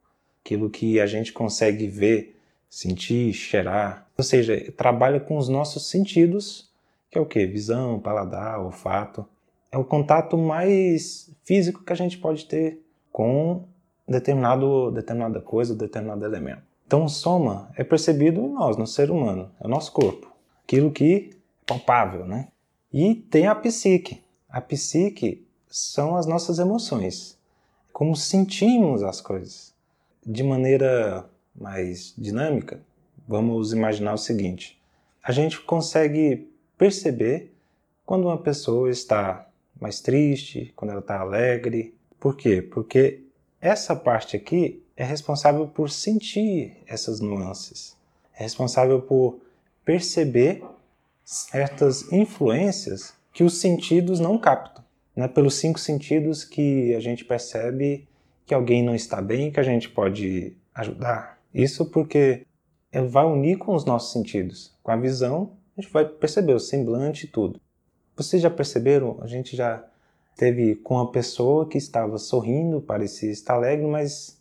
aquilo 0.44 0.70
que 0.70 1.00
a 1.00 1.06
gente 1.06 1.32
consegue 1.32 1.86
ver, 1.86 2.36
sentir, 2.68 3.32
cheirar. 3.32 4.06
Ou 4.16 4.24
seja, 4.24 4.72
trabalha 4.76 5.20
com 5.20 5.36
os 5.36 5.48
nossos 5.48 5.88
sentidos, 5.88 6.70
que 7.10 7.18
é 7.18 7.20
o 7.20 7.26
que? 7.26 7.46
Visão, 7.46 7.98
paladar, 7.98 8.60
olfato. 8.60 9.26
É 9.72 9.78
o 9.78 9.84
contato 9.84 10.36
mais 10.36 11.30
físico 11.44 11.84
que 11.84 11.92
a 11.92 11.96
gente 11.96 12.18
pode 12.18 12.46
ter 12.46 12.84
com 13.12 13.64
determinado, 14.08 14.90
determinada 14.90 15.40
coisa, 15.40 15.74
determinado 15.74 16.24
elemento. 16.24 16.62
Então, 16.86 17.04
o 17.04 17.08
soma 17.08 17.70
é 17.76 17.84
percebido 17.84 18.40
em 18.40 18.52
nós, 18.52 18.76
no 18.76 18.86
ser 18.86 19.10
humano, 19.10 19.50
é 19.60 19.66
o 19.66 19.70
nosso 19.70 19.92
corpo, 19.92 20.28
aquilo 20.64 20.90
que 20.90 21.30
é 21.32 21.36
palpável, 21.64 22.26
né? 22.26 22.48
E 22.92 23.14
tem 23.14 23.46
a 23.46 23.54
psique. 23.54 24.20
A 24.48 24.60
psique 24.60 25.46
são 25.68 26.16
as 26.16 26.26
nossas 26.26 26.58
emoções, 26.58 27.38
como 27.92 28.16
sentimos 28.16 29.04
as 29.04 29.20
coisas. 29.20 29.69
De 30.24 30.42
maneira 30.42 31.28
mais 31.54 32.14
dinâmica, 32.16 32.80
vamos 33.26 33.72
imaginar 33.72 34.14
o 34.14 34.18
seguinte: 34.18 34.80
a 35.22 35.32
gente 35.32 35.60
consegue 35.60 36.48
perceber 36.76 37.52
quando 38.04 38.24
uma 38.24 38.38
pessoa 38.38 38.90
está 38.90 39.48
mais 39.80 40.00
triste, 40.00 40.72
quando 40.76 40.90
ela 40.90 41.00
está 41.00 41.20
alegre. 41.20 41.94
Por 42.18 42.36
quê? 42.36 42.60
Porque 42.60 43.22
essa 43.60 43.96
parte 43.96 44.36
aqui 44.36 44.82
é 44.96 45.04
responsável 45.04 45.66
por 45.66 45.90
sentir 45.90 46.76
essas 46.86 47.20
nuances, 47.20 47.96
é 48.34 48.42
responsável 48.42 49.00
por 49.00 49.40
perceber 49.84 50.62
certas 51.24 52.12
influências 52.12 53.14
que 53.32 53.44
os 53.44 53.58
sentidos 53.58 54.20
não 54.20 54.36
captam. 54.36 54.84
Né? 55.14 55.28
Pelos 55.28 55.54
cinco 55.54 55.78
sentidos 55.78 56.44
que 56.44 56.94
a 56.94 57.00
gente 57.00 57.24
percebe 57.24 58.08
que 58.46 58.54
alguém 58.54 58.82
não 58.82 58.94
está 58.94 59.20
bem, 59.20 59.50
que 59.50 59.60
a 59.60 59.64
gente 59.64 59.88
pode 59.88 60.56
ajudar. 60.74 61.38
Isso 61.52 61.86
porque 61.86 62.46
vai 63.08 63.24
unir 63.24 63.58
com 63.58 63.74
os 63.74 63.84
nossos 63.84 64.12
sentidos. 64.12 64.76
Com 64.82 64.90
a 64.90 64.96
visão, 64.96 65.52
a 65.76 65.80
gente 65.80 65.92
vai 65.92 66.04
perceber 66.04 66.54
o 66.54 66.60
semblante 66.60 67.26
e 67.26 67.28
tudo. 67.28 67.60
Vocês 68.16 68.42
já 68.42 68.50
perceberam? 68.50 69.18
A 69.22 69.26
gente 69.26 69.56
já 69.56 69.84
teve 70.36 70.74
com 70.76 70.94
uma 70.94 71.10
pessoa 71.10 71.68
que 71.68 71.78
estava 71.78 72.18
sorrindo, 72.18 72.80
parecia 72.80 73.30
estar 73.30 73.54
alegre, 73.54 73.86
mas 73.86 74.40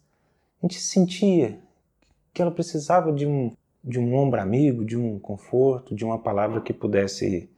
a 0.62 0.66
gente 0.66 0.80
sentia 0.80 1.60
que 2.34 2.42
ela 2.42 2.52
precisava 2.52 3.12
de 3.12 3.26
um, 3.26 3.56
de 3.84 4.00
um 4.00 4.16
ombro 4.16 4.42
amigo, 4.42 4.86
de 4.86 4.98
um 4.98 5.20
conforto, 5.20 5.96
de 5.96 6.06
uma 6.06 6.18
palavra 6.20 6.62
que 6.62 6.74
pudesse 6.74 7.50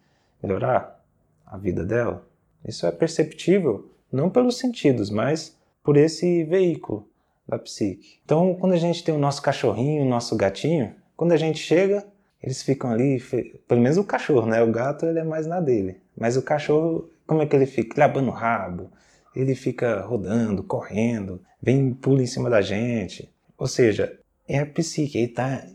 melhorar 0.42 1.04
a 1.46 1.58
vida 1.58 1.86
dela. 1.86 2.26
Isso 2.66 2.86
é 2.86 2.92
perceptível 2.92 3.90
não 4.12 4.30
pelos 4.30 4.58
sentidos, 4.58 5.10
mas 5.10 5.58
por 5.84 5.98
esse 5.98 6.44
veículo 6.44 7.08
da 7.48 7.58
psique. 7.58 8.20
Então, 8.24 8.56
quando 8.56 8.74
a 8.74 8.78
gente 8.78 9.04
tem 9.04 9.14
o 9.14 9.20
nosso 9.20 9.42
cachorrinho, 9.42 10.04
o 10.04 10.10
nosso 10.10 10.36
gatinho, 10.36 10.96
quando 11.16 11.32
a 11.32 11.38
gente 11.38 11.60
chega, 11.60 12.06
eles 12.42 12.64
ficam 12.64 12.92
ali, 12.92 13.22
pelo 13.68 13.82
menos 13.82 13.98
o 13.98 14.04
cachorro, 14.04 14.48
né? 14.48 14.62
O 14.62 14.72
gato 14.72 15.06
ele 15.06 15.20
é 15.20 15.24
mais 15.24 15.46
na 15.46 15.60
dele, 15.60 15.98
mas 16.18 16.38
o 16.38 16.42
cachorro 16.42 17.10
como 17.32 17.42
é 17.42 17.46
que 17.46 17.56
ele 17.56 17.66
fica? 17.66 17.96
Ele 17.96 18.04
abana 18.04 18.28
o 18.28 18.34
rabo, 18.34 18.92
ele 19.34 19.56
fica 19.56 20.02
rodando, 20.02 20.62
correndo, 20.64 21.42
vem 21.62 21.94
pula 21.94 22.22
em 22.22 22.28
cima 22.28 22.50
da 22.50 22.60
gente. 22.60 23.34
Ou 23.58 23.68
seja, 23.68 24.20
é 24.46 24.60
a 24.60 24.66
psique, 24.66 25.18
ele 25.18 25.28
está 25.28 25.66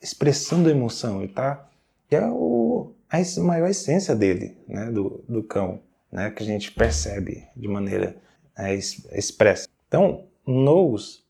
expressando 0.00 0.70
emoção, 0.70 1.18
ele 1.18 1.30
está. 1.30 1.68
É 2.10 2.24
o, 2.26 2.92
a 3.10 3.40
maior 3.42 3.68
essência 3.68 4.16
dele, 4.16 4.56
né, 4.66 4.90
do, 4.90 5.22
do 5.28 5.42
cão, 5.42 5.80
né, 6.10 6.30
que 6.30 6.42
a 6.42 6.46
gente 6.46 6.72
percebe 6.72 7.46
de 7.54 7.68
maneira 7.68 8.16
é, 8.56 8.74
expressa. 8.74 9.68
Então, 9.88 10.24
nous, 10.46 11.24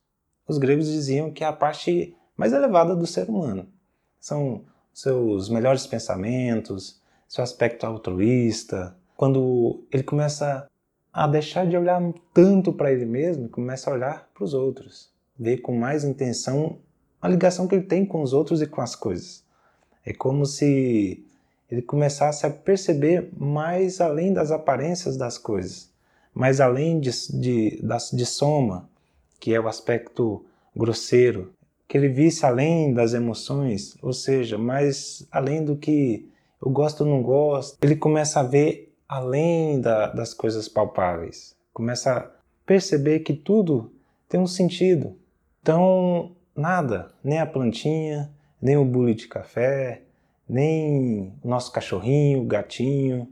os 0.47 0.59
gregos 0.59 0.87
diziam 0.87 1.31
que 1.31 1.45
é 1.45 1.47
a 1.47 1.53
parte 1.53 2.17
mais 2.37 2.53
elevada 2.53 2.95
do 2.95 3.07
ser 3.07 3.29
humano. 3.29 3.69
São 4.21 4.65
seus 4.93 5.49
melhores 5.49 5.87
pensamentos, 5.87 7.01
seu 7.29 7.43
aspecto 7.43 7.85
altruísta, 7.85 8.97
quando 9.17 9.85
ele 9.91 10.03
começa 10.03 10.69
a 11.13 11.27
deixar 11.27 11.67
de 11.67 11.77
olhar 11.77 12.01
tanto 12.33 12.73
para 12.73 12.93
ele 12.93 13.05
mesmo 13.05 13.47
e 13.47 13.49
começa 13.49 13.89
a 13.89 13.95
olhar 13.95 14.29
para 14.35 14.45
os 14.45 14.53
outros, 14.53 15.13
ver 15.39 15.59
com 15.59 15.77
mais 15.77 16.05
intenção 16.05 16.79
a 17.23 17.29
ligação 17.29 17.67
que 17.67 17.75
ele 17.75 17.85
tem 17.85 18.05
com 18.05 18.23
os 18.23 18.33
outros 18.33 18.61
e 18.61 18.67
com 18.67 18.81
as 18.81 18.95
coisas. 18.95 19.45
É 20.05 20.13
como 20.13 20.45
se 20.45 21.25
ele 21.71 21.83
começasse 21.83 22.45
a 22.45 22.51
perceber 22.51 23.31
mais 23.37 24.01
além 24.01 24.33
das 24.33 24.51
aparências 24.51 25.17
das 25.17 25.39
coisas, 25.39 25.91
mais 26.35 26.61
além 26.61 26.99
de, 26.99 27.11
de, 27.33 27.81
de 28.13 28.27
soma, 28.27 28.89
que 29.39 29.55
é 29.55 29.61
o 29.61 29.69
aspecto 29.69 30.45
grosseiro, 30.75 31.53
que 31.87 31.97
ele 31.97 32.09
visse 32.09 32.45
além 32.45 32.93
das 32.93 33.15
emoções, 33.15 33.97
ou 34.03 34.13
seja, 34.13 34.59
mais 34.59 35.27
além 35.31 35.65
do 35.65 35.77
que 35.77 36.29
eu 36.65 36.71
gosto 36.71 37.03
ou 37.03 37.11
não 37.11 37.23
gosto, 37.23 37.79
ele 37.83 37.95
começa 37.95 38.41
a 38.41 38.43
ver 38.43 38.93
além 39.09 39.81
da, 39.81 40.09
das 40.09 40.35
coisas 40.35 40.69
palpáveis. 40.69 41.55
Começa 41.73 42.17
a 42.17 42.31
perceber 42.67 43.21
que 43.21 43.35
tudo 43.35 43.93
tem 44.29 44.41
um 44.41 44.47
sentido. 44.47 45.17
Então, 45.63 46.33
nada, 46.57 47.13
nem 47.23 47.39
a 47.39 47.47
plantinha, 47.47 48.31
nem 48.61 48.77
o 48.77 48.85
bule 48.85 49.15
de 49.15 49.29
café, 49.29 50.03
nem 50.49 51.33
o 51.43 51.49
nosso 51.49 51.71
cachorrinho, 51.71 52.45
gatinho, 52.45 53.29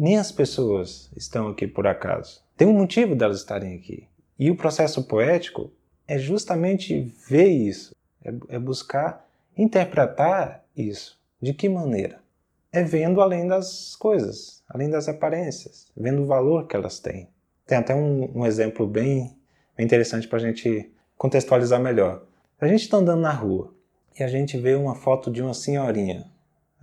nem 0.00 0.16
as 0.16 0.32
pessoas 0.32 1.10
estão 1.14 1.48
aqui 1.48 1.66
por 1.66 1.86
acaso. 1.86 2.42
Tem 2.56 2.66
um 2.66 2.72
motivo 2.72 3.14
delas 3.14 3.36
estarem 3.36 3.74
aqui. 3.74 4.08
E 4.38 4.50
o 4.50 4.56
processo 4.56 5.04
poético 5.04 5.70
é 6.08 6.16
justamente 6.16 7.14
ver 7.28 7.48
isso, 7.48 7.94
é, 8.24 8.32
é 8.48 8.58
buscar 8.58 9.28
interpretar 9.54 10.64
isso. 10.74 11.20
De 11.38 11.52
que 11.52 11.68
maneira? 11.68 12.18
É 12.72 12.82
vendo 12.82 13.20
além 13.20 13.46
das 13.46 13.94
coisas, 13.94 14.62
além 14.66 14.88
das 14.88 15.06
aparências, 15.06 15.88
vendo 15.94 16.22
o 16.22 16.26
valor 16.26 16.66
que 16.66 16.74
elas 16.74 16.98
têm. 16.98 17.28
Tem 17.66 17.76
até 17.76 17.94
um, 17.94 18.38
um 18.38 18.46
exemplo 18.46 18.86
bem, 18.86 19.36
bem 19.76 19.84
interessante 19.84 20.26
para 20.26 20.38
a 20.38 20.42
gente 20.42 20.90
contextualizar 21.14 21.78
melhor. 21.78 22.22
A 22.58 22.66
gente 22.66 22.84
está 22.84 22.96
andando 22.96 23.20
na 23.20 23.32
rua 23.32 23.74
e 24.18 24.22
a 24.22 24.28
gente 24.28 24.56
vê 24.56 24.74
uma 24.74 24.94
foto 24.94 25.30
de 25.30 25.42
uma 25.42 25.52
senhorinha. 25.52 26.26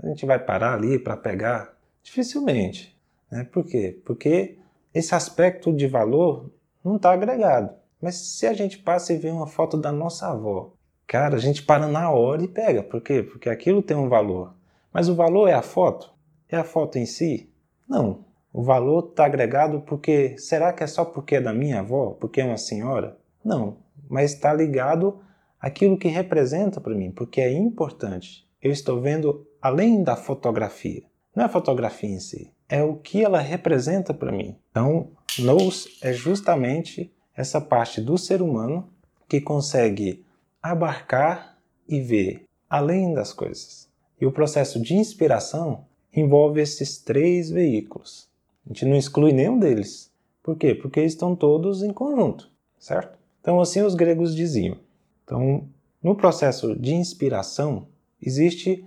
A 0.03 0.05
gente 0.05 0.23
vai 0.23 0.37
parar 0.37 0.75
ali 0.75 0.99
para 0.99 1.17
pegar? 1.17 1.75
Dificilmente. 2.03 2.95
Né? 3.31 3.43
Por 3.43 3.65
quê? 3.65 4.01
Porque 4.05 4.57
esse 4.93 5.13
aspecto 5.13 5.73
de 5.73 5.87
valor 5.87 6.51
não 6.83 6.95
está 6.95 7.11
agregado. 7.11 7.73
Mas 8.01 8.15
se 8.15 8.45
a 8.45 8.53
gente 8.53 8.77
passa 8.77 9.13
e 9.13 9.17
vê 9.17 9.29
uma 9.29 9.47
foto 9.47 9.77
da 9.77 9.91
nossa 9.91 10.27
avó, 10.27 10.73
cara, 11.05 11.35
a 11.35 11.39
gente 11.39 11.63
para 11.63 11.87
na 11.87 12.11
hora 12.11 12.43
e 12.43 12.47
pega. 12.47 12.83
Por 12.83 13.01
quê? 13.01 13.23
Porque 13.23 13.49
aquilo 13.49 13.81
tem 13.81 13.97
um 13.97 14.09
valor. 14.09 14.55
Mas 14.93 15.09
o 15.09 15.15
valor 15.15 15.47
é 15.47 15.53
a 15.53 15.61
foto? 15.61 16.13
É 16.49 16.57
a 16.57 16.63
foto 16.63 16.97
em 16.97 17.05
si? 17.05 17.51
Não. 17.87 18.25
O 18.53 18.63
valor 18.63 19.09
está 19.09 19.25
agregado 19.25 19.81
porque. 19.81 20.37
Será 20.37 20.73
que 20.73 20.83
é 20.83 20.87
só 20.87 21.05
porque 21.05 21.35
é 21.35 21.41
da 21.41 21.53
minha 21.53 21.79
avó? 21.79 22.11
Porque 22.19 22.41
é 22.41 22.45
uma 22.45 22.57
senhora? 22.57 23.17
Não. 23.43 23.77
Mas 24.09 24.33
está 24.33 24.53
ligado 24.53 25.19
àquilo 25.59 25.97
que 25.97 26.07
representa 26.07 26.79
para 26.79 26.95
mim, 26.95 27.11
porque 27.11 27.41
é 27.41 27.51
importante. 27.51 28.47
Eu 28.61 28.71
estou 28.71 29.01
vendo 29.01 29.47
além 29.61 30.03
da 30.03 30.15
fotografia. 30.15 31.03
Não 31.35 31.43
é 31.43 31.45
a 31.45 31.49
fotografia 31.49 32.09
em 32.09 32.19
si, 32.19 32.51
é 32.69 32.83
o 32.83 32.95
que 32.95 33.23
ela 33.23 33.39
representa 33.39 34.13
para 34.13 34.31
mim. 34.31 34.55
Então, 34.71 35.09
nous 35.39 35.87
é 36.01 36.11
justamente 36.11 37.11
essa 37.35 37.61
parte 37.61 38.01
do 38.01 38.17
ser 38.17 38.41
humano 38.41 38.89
que 39.27 39.39
consegue 39.39 40.25
abarcar 40.61 41.57
e 41.87 42.01
ver 42.01 42.43
além 42.69 43.13
das 43.13 43.31
coisas. 43.31 43.87
E 44.19 44.25
o 44.25 44.31
processo 44.31 44.81
de 44.81 44.95
inspiração 44.95 45.85
envolve 46.13 46.59
esses 46.59 46.97
três 46.97 47.49
veículos. 47.49 48.27
A 48.65 48.69
gente 48.69 48.85
não 48.85 48.97
exclui 48.97 49.31
nenhum 49.31 49.59
deles. 49.59 50.11
Por 50.41 50.57
quê? 50.57 50.73
Porque 50.73 51.01
estão 51.01 51.35
todos 51.35 51.83
em 51.83 51.93
conjunto, 51.93 52.49
certo? 52.79 53.17
Então, 53.39 53.61
assim 53.61 53.81
os 53.81 53.95
gregos 53.95 54.35
diziam. 54.35 54.77
Então, 55.23 55.67
no 56.01 56.15
processo 56.15 56.75
de 56.75 56.93
inspiração, 56.93 57.87
existe 58.21 58.85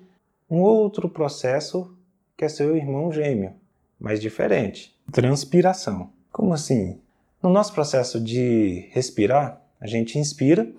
um 0.51 0.61
outro 0.61 1.09
processo 1.09 1.95
que 2.37 2.45
é 2.45 2.49
seu 2.49 2.77
irmão 2.77 3.13
gêmeo, 3.13 3.55
mas 4.01 4.21
diferente: 4.21 4.97
transpiração. 5.13 6.11
Como 6.33 6.55
assim? 6.55 6.99
No 7.43 7.51
nosso 7.51 7.73
processo 7.73 8.21
de 8.21 8.89
respirar, 8.93 9.61
a 9.81 9.87
gente 9.87 10.19
inspira, 10.19 10.71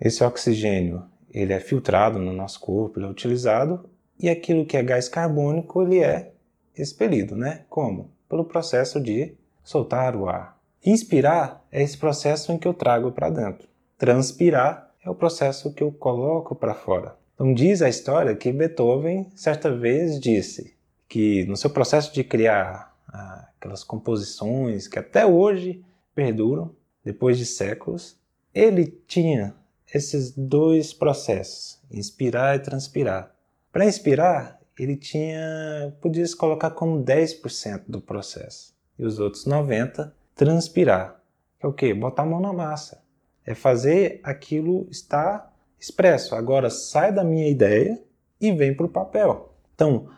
esse 0.00 0.24
oxigênio 0.24 1.04
ele 1.32 1.52
é 1.52 1.60
filtrado 1.60 2.18
no 2.18 2.32
nosso 2.32 2.60
corpo, 2.60 2.98
ele 2.98 3.06
é 3.06 3.10
utilizado 3.10 3.88
e 4.18 4.28
aquilo 4.28 4.66
que 4.66 4.76
é 4.76 4.82
gás 4.82 5.08
carbônico 5.08 5.82
ele 5.82 6.00
é 6.00 6.32
expelido, 6.76 7.36
né? 7.36 7.62
Como? 7.68 8.10
Pelo 8.28 8.44
processo 8.44 9.00
de 9.00 9.34
soltar 9.62 10.16
o 10.16 10.28
ar. 10.28 10.58
Inspirar 10.84 11.64
é 11.70 11.82
esse 11.82 11.96
processo 11.96 12.52
em 12.52 12.58
que 12.58 12.66
eu 12.66 12.74
trago 12.74 13.12
para 13.12 13.30
dentro. 13.30 13.68
Transpirar 13.96 14.90
é 15.04 15.10
o 15.10 15.14
processo 15.14 15.72
que 15.72 15.82
eu 15.82 15.92
coloco 15.92 16.54
para 16.54 16.74
fora. 16.74 17.16
Então 17.34 17.54
diz 17.54 17.80
a 17.80 17.88
história 17.88 18.34
que 18.34 18.52
Beethoven 18.52 19.26
certa 19.34 19.74
vez 19.74 20.18
disse 20.18 20.74
que 21.10 21.44
no 21.46 21.56
seu 21.56 21.68
processo 21.68 22.14
de 22.14 22.22
criar 22.22 22.96
ah, 23.08 23.48
aquelas 23.58 23.82
composições 23.82 24.86
que 24.86 24.96
até 24.96 25.26
hoje 25.26 25.84
perduram 26.14 26.72
depois 27.04 27.36
de 27.36 27.44
séculos, 27.44 28.16
ele 28.54 28.86
tinha 29.08 29.52
esses 29.92 30.30
dois 30.30 30.94
processos, 30.94 31.80
inspirar 31.90 32.54
e 32.54 32.60
transpirar. 32.60 33.34
Para 33.72 33.86
inspirar, 33.86 34.60
ele 34.78 34.96
tinha, 34.96 35.92
podia 36.00 36.24
se 36.24 36.36
colocar 36.36 36.70
como 36.70 37.02
10% 37.02 37.82
do 37.88 38.00
processo. 38.00 38.72
E 38.96 39.04
os 39.04 39.18
outros 39.18 39.46
90 39.46 40.14
transpirar. 40.36 41.20
É 41.60 41.66
o 41.66 41.72
quê? 41.72 41.92
Botar 41.92 42.22
a 42.22 42.26
mão 42.26 42.40
na 42.40 42.52
massa. 42.52 43.02
É 43.44 43.52
fazer 43.52 44.20
aquilo 44.22 44.86
estar 44.90 45.52
expresso. 45.78 46.36
Agora 46.36 46.70
sai 46.70 47.12
da 47.12 47.24
minha 47.24 47.48
ideia 47.48 48.00
e 48.40 48.52
vem 48.52 48.72
para 48.72 48.86
o 48.86 48.88
papel. 48.88 49.52
Então, 49.74 50.08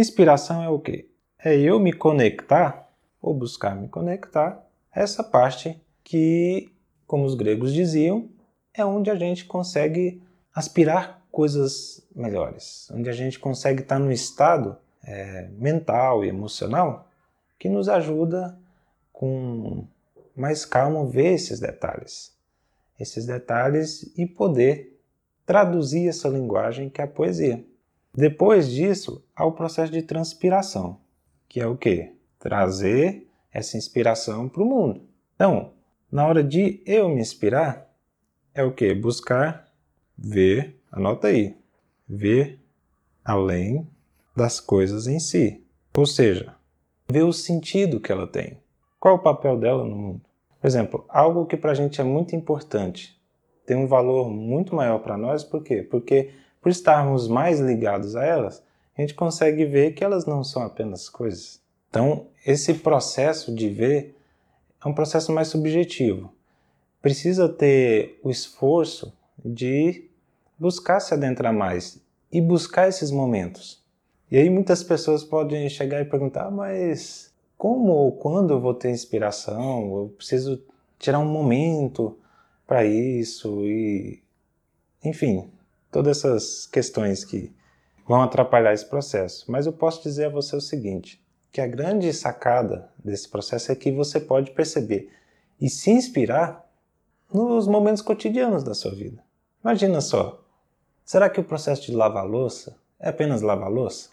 inspiração 0.00 0.62
é 0.62 0.68
o 0.68 0.78
quê? 0.78 1.08
É 1.38 1.56
eu 1.56 1.78
me 1.80 1.92
conectar, 1.92 2.88
ou 3.20 3.34
buscar 3.34 3.74
me 3.74 3.88
conectar, 3.88 4.64
essa 4.94 5.24
parte 5.24 5.80
que, 6.04 6.70
como 7.06 7.24
os 7.24 7.34
gregos 7.34 7.72
diziam, 7.72 8.28
é 8.74 8.84
onde 8.84 9.10
a 9.10 9.14
gente 9.14 9.44
consegue 9.44 10.22
aspirar 10.54 11.22
coisas 11.30 12.06
melhores, 12.14 12.90
onde 12.92 13.08
a 13.08 13.12
gente 13.12 13.38
consegue 13.38 13.82
estar 13.82 13.98
no 13.98 14.12
estado 14.12 14.76
é, 15.04 15.48
mental 15.52 16.24
e 16.24 16.28
emocional 16.28 17.08
que 17.58 17.68
nos 17.68 17.88
ajuda 17.88 18.58
com 19.12 19.86
mais 20.34 20.64
calma 20.64 21.06
ver 21.06 21.34
esses 21.34 21.60
detalhes, 21.60 22.34
esses 22.98 23.26
detalhes 23.26 24.12
e 24.16 24.26
poder 24.26 24.98
traduzir 25.46 26.08
essa 26.08 26.28
linguagem 26.28 26.88
que 26.88 27.00
é 27.00 27.04
a 27.04 27.08
poesia. 27.08 27.64
Depois 28.14 28.70
disso, 28.70 29.24
há 29.34 29.44
o 29.44 29.52
processo 29.52 29.92
de 29.92 30.02
transpiração, 30.02 31.00
que 31.48 31.60
é 31.60 31.66
o 31.66 31.76
que? 31.76 32.14
Trazer 32.38 33.26
essa 33.52 33.76
inspiração 33.76 34.48
para 34.48 34.62
o 34.62 34.66
mundo. 34.66 35.02
Então, 35.34 35.72
na 36.10 36.26
hora 36.26 36.44
de 36.44 36.82
eu 36.84 37.08
me 37.08 37.20
inspirar, 37.20 37.90
é 38.54 38.62
o 38.62 38.72
que? 38.72 38.94
Buscar 38.94 39.66
ver 40.16 40.82
Anota 40.92 41.28
aí. 41.28 41.56
Ver 42.06 42.60
além 43.24 43.88
das 44.36 44.60
coisas 44.60 45.06
em 45.06 45.18
si. 45.18 45.64
Ou 45.96 46.04
seja, 46.04 46.54
ver 47.10 47.22
o 47.22 47.32
sentido 47.32 47.98
que 47.98 48.12
ela 48.12 48.26
tem. 48.26 48.58
Qual 49.00 49.14
é 49.14 49.18
o 49.18 49.22
papel 49.22 49.58
dela 49.58 49.84
no 49.84 49.96
mundo? 49.96 50.20
Por 50.60 50.66
exemplo, 50.66 51.06
algo 51.08 51.46
que 51.46 51.56
para 51.56 51.72
a 51.72 51.74
gente 51.74 51.98
é 51.98 52.04
muito 52.04 52.36
importante, 52.36 53.18
tem 53.64 53.76
um 53.76 53.86
valor 53.86 54.28
muito 54.28 54.76
maior 54.76 54.98
para 54.98 55.16
nós, 55.16 55.42
por 55.42 55.62
quê? 55.62 55.82
Porque 55.82 56.30
por 56.62 56.70
estarmos 56.70 57.26
mais 57.26 57.58
ligados 57.58 58.14
a 58.14 58.24
elas, 58.24 58.62
a 58.96 59.00
gente 59.00 59.14
consegue 59.14 59.64
ver 59.64 59.92
que 59.92 60.04
elas 60.04 60.24
não 60.24 60.44
são 60.44 60.62
apenas 60.62 61.08
coisas. 61.08 61.60
Então, 61.90 62.28
esse 62.46 62.72
processo 62.74 63.52
de 63.52 63.68
ver 63.68 64.16
é 64.82 64.88
um 64.88 64.94
processo 64.94 65.32
mais 65.32 65.48
subjetivo. 65.48 66.32
Precisa 67.02 67.48
ter 67.48 68.20
o 68.22 68.30
esforço 68.30 69.12
de 69.44 70.08
buscar 70.58 71.00
se 71.00 71.12
adentrar 71.12 71.52
mais 71.52 72.00
e 72.30 72.40
buscar 72.40 72.88
esses 72.88 73.10
momentos. 73.10 73.82
E 74.30 74.38
aí 74.38 74.48
muitas 74.48 74.82
pessoas 74.82 75.24
podem 75.24 75.68
chegar 75.68 76.00
e 76.00 76.04
perguntar, 76.04 76.50
mas 76.50 77.32
como 77.58 77.92
ou 77.92 78.12
quando 78.12 78.52
eu 78.52 78.60
vou 78.60 78.72
ter 78.72 78.90
inspiração? 78.90 79.96
Eu 79.96 80.14
preciso 80.16 80.62
tirar 80.98 81.18
um 81.18 81.26
momento 81.26 82.16
para 82.66 82.84
isso 82.84 83.66
e 83.66 84.22
enfim, 85.04 85.50
todas 85.92 86.18
essas 86.18 86.66
questões 86.66 87.24
que 87.24 87.52
vão 88.08 88.22
atrapalhar 88.22 88.72
esse 88.72 88.88
processo. 88.88 89.44
Mas 89.48 89.66
eu 89.66 89.72
posso 89.72 90.02
dizer 90.02 90.24
a 90.24 90.30
você 90.30 90.56
o 90.56 90.60
seguinte, 90.60 91.24
que 91.52 91.60
a 91.60 91.66
grande 91.68 92.12
sacada 92.12 92.90
desse 93.04 93.28
processo 93.28 93.70
é 93.70 93.76
que 93.76 93.92
você 93.92 94.18
pode 94.18 94.50
perceber 94.50 95.10
e 95.60 95.70
se 95.70 95.92
inspirar 95.92 96.68
nos 97.32 97.68
momentos 97.68 98.02
cotidianos 98.02 98.64
da 98.64 98.74
sua 98.74 98.92
vida. 98.92 99.22
Imagina 99.62 100.00
só, 100.00 100.42
Será 101.04 101.28
que 101.28 101.40
o 101.40 101.44
processo 101.44 101.82
de 101.82 101.92
lavar 101.92 102.26
louça 102.26 102.76
é 102.98 103.08
apenas 103.08 103.42
lavar 103.42 103.70
louça? 103.70 104.10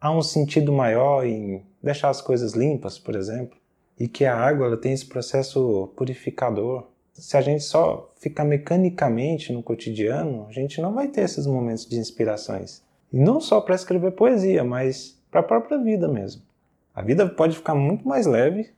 Há 0.00 0.10
um 0.10 0.22
sentido 0.22 0.72
maior 0.72 1.24
em 1.24 1.64
deixar 1.82 2.10
as 2.10 2.20
coisas 2.20 2.52
limpas, 2.52 2.98
por 2.98 3.14
exemplo, 3.14 3.56
e 3.98 4.08
que 4.08 4.24
a 4.24 4.36
água 4.36 4.76
tem 4.76 4.92
esse 4.92 5.06
processo 5.06 5.92
purificador. 5.96 6.88
Se 7.12 7.36
a 7.36 7.40
gente 7.40 7.62
só 7.62 8.12
ficar 8.16 8.44
mecanicamente 8.44 9.52
no 9.52 9.62
cotidiano, 9.62 10.46
a 10.48 10.52
gente 10.52 10.80
não 10.80 10.94
vai 10.94 11.08
ter 11.08 11.22
esses 11.22 11.46
momentos 11.46 11.86
de 11.86 11.98
inspirações. 11.98 12.82
E 13.12 13.18
não 13.18 13.40
só 13.40 13.60
para 13.60 13.74
escrever 13.74 14.12
poesia, 14.12 14.64
mas 14.64 15.18
para 15.30 15.40
a 15.40 15.44
própria 15.44 15.78
vida 15.78 16.08
mesmo. 16.08 16.42
A 16.94 17.02
vida 17.02 17.28
pode 17.28 17.56
ficar 17.56 17.74
muito 17.74 18.06
mais 18.06 18.26
leve 18.26 18.70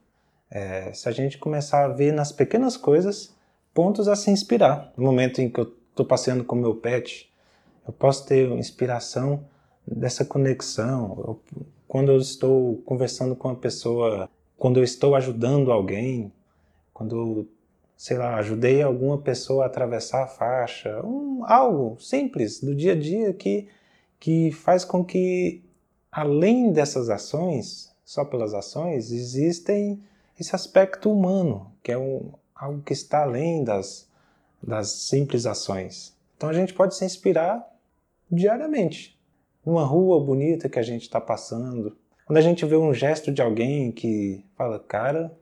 é, 0.51 0.91
se 0.93 1.07
a 1.07 1.11
gente 1.11 1.37
começar 1.37 1.85
a 1.85 1.89
ver 1.89 2.13
nas 2.13 2.31
pequenas 2.31 2.77
coisas 2.77 3.33
pontos 3.73 4.07
a 4.07 4.15
se 4.15 4.31
inspirar. 4.31 4.91
No 4.95 5.03
momento 5.03 5.41
em 5.41 5.49
que 5.49 5.59
eu 5.59 5.73
estou 5.91 6.05
passeando 6.05 6.43
com 6.43 6.55
meu 6.55 6.75
pet 6.75 7.29
eu 7.87 7.93
posso 7.93 8.25
ter 8.25 8.49
inspiração 8.51 9.45
dessa 9.85 10.25
conexão. 10.25 11.15
Eu, 11.19 11.41
quando 11.87 12.11
eu 12.11 12.17
estou 12.17 12.77
conversando 12.77 13.35
com 13.35 13.49
uma 13.49 13.55
pessoa, 13.55 14.29
quando 14.57 14.79
eu 14.79 14.83
estou 14.83 15.15
ajudando 15.15 15.71
alguém, 15.71 16.31
quando, 16.93 17.47
sei 17.97 18.17
lá, 18.17 18.35
ajudei 18.35 18.81
alguma 18.81 19.17
pessoa 19.17 19.63
a 19.63 19.67
atravessar 19.67 20.23
a 20.23 20.27
faixa, 20.27 21.01
um, 21.05 21.43
algo 21.45 21.99
simples 21.99 22.59
do 22.59 22.75
dia 22.75 22.91
a 22.91 22.95
dia 22.95 23.33
que, 23.33 23.67
que 24.19 24.51
faz 24.51 24.83
com 24.83 25.03
que, 25.03 25.63
além 26.11 26.71
dessas 26.71 27.09
ações, 27.09 27.93
só 28.03 28.25
pelas 28.25 28.53
ações, 28.53 29.11
existem 29.11 30.03
esse 30.39 30.55
aspecto 30.55 31.11
humano, 31.11 31.71
que 31.81 31.91
é 31.91 31.97
um, 31.97 32.33
algo 32.53 32.81
que 32.81 32.93
está 32.93 33.23
além 33.23 33.63
das, 33.63 34.09
das 34.61 34.89
simples 34.89 35.45
ações. 35.45 36.15
Então 36.35 36.49
a 36.49 36.53
gente 36.53 36.73
pode 36.73 36.95
se 36.95 37.05
inspirar 37.05 37.65
diariamente. 38.29 39.17
Numa 39.65 39.85
rua 39.85 40.23
bonita 40.23 40.69
que 40.69 40.77
a 40.77 40.83
gente 40.83 41.03
está 41.03 41.19
passando, 41.19 41.97
quando 42.25 42.37
a 42.37 42.41
gente 42.41 42.65
vê 42.65 42.75
um 42.75 42.93
gesto 42.93 43.31
de 43.31 43.41
alguém 43.41 43.91
que 43.91 44.43
fala, 44.55 44.79
cara, 44.79 45.35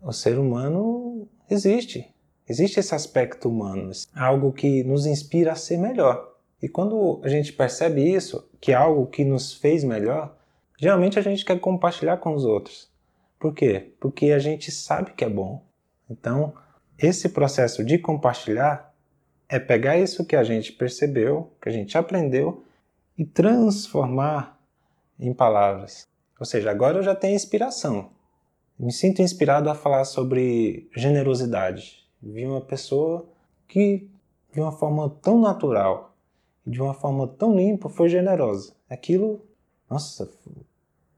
o 0.00 0.12
ser 0.12 0.38
humano 0.38 1.28
existe. 1.52 2.12
Existe 2.48 2.80
esse 2.80 2.94
aspecto 2.94 3.48
humano, 3.48 3.90
algo 4.14 4.52
que 4.52 4.82
nos 4.84 5.06
inspira 5.06 5.52
a 5.52 5.56
ser 5.56 5.78
melhor. 5.78 6.32
E 6.60 6.68
quando 6.68 7.20
a 7.24 7.28
gente 7.28 7.52
percebe 7.52 8.02
isso, 8.02 8.48
que 8.60 8.72
é 8.72 8.74
algo 8.74 9.06
que 9.06 9.24
nos 9.24 9.52
fez 9.54 9.82
melhor, 9.84 10.36
geralmente 10.78 11.18
a 11.18 11.22
gente 11.22 11.44
quer 11.44 11.58
compartilhar 11.60 12.18
com 12.18 12.34
os 12.34 12.44
outros. 12.44 12.90
Por 13.38 13.54
quê? 13.54 13.92
Porque 13.98 14.30
a 14.32 14.38
gente 14.38 14.70
sabe 14.70 15.12
que 15.12 15.24
é 15.24 15.28
bom. 15.28 15.64
Então, 16.08 16.52
esse 16.98 17.28
processo 17.28 17.82
de 17.84 17.98
compartilhar 17.98 18.94
é 19.48 19.58
pegar 19.58 19.98
isso 19.98 20.24
que 20.24 20.36
a 20.36 20.44
gente 20.44 20.72
percebeu, 20.72 21.52
que 21.60 21.68
a 21.68 21.72
gente 21.72 21.98
aprendeu 21.98 22.64
e 23.18 23.24
transformar 23.24 24.58
em 25.18 25.34
palavras. 25.34 26.06
Ou 26.38 26.46
seja, 26.46 26.70
agora 26.70 26.98
eu 26.98 27.02
já 27.02 27.14
tenho 27.14 27.34
inspiração. 27.34 28.10
Me 28.82 28.92
sinto 28.92 29.22
inspirado 29.22 29.70
a 29.70 29.74
falar 29.74 30.04
sobre 30.04 30.88
generosidade. 30.94 32.06
Vi 32.22 32.44
uma 32.44 32.60
pessoa 32.60 33.26
que, 33.66 34.10
de 34.52 34.60
uma 34.60 34.72
forma 34.72 35.08
tão 35.22 35.40
natural, 35.40 36.14
de 36.66 36.82
uma 36.82 36.92
forma 36.92 37.26
tão 37.26 37.56
limpa, 37.56 37.88
foi 37.88 38.08
generosa. 38.08 38.74
Aquilo, 38.90 39.40
nossa, 39.88 40.30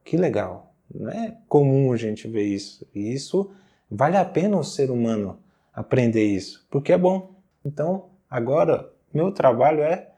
que 0.05 0.17
legal. 0.17 0.75
Não 0.95 1.11
é 1.11 1.37
comum 1.49 1.93
a 1.93 1.97
gente 1.97 2.29
ver 2.29 2.45
isso. 2.45 2.87
E 2.95 3.13
isso 3.13 3.51
vale 3.91 4.17
a 4.17 4.25
pena 4.25 4.57
o 4.57 4.63
ser 4.63 4.91
humano 4.91 5.39
aprender 5.73 6.25
isso, 6.25 6.65
porque 6.71 6.93
é 6.93 6.99
bom. 6.99 7.35
Então, 7.65 8.11
Agora, 8.35 8.93
meu 9.13 9.31
trabalho 9.31 9.81
é 9.81 10.11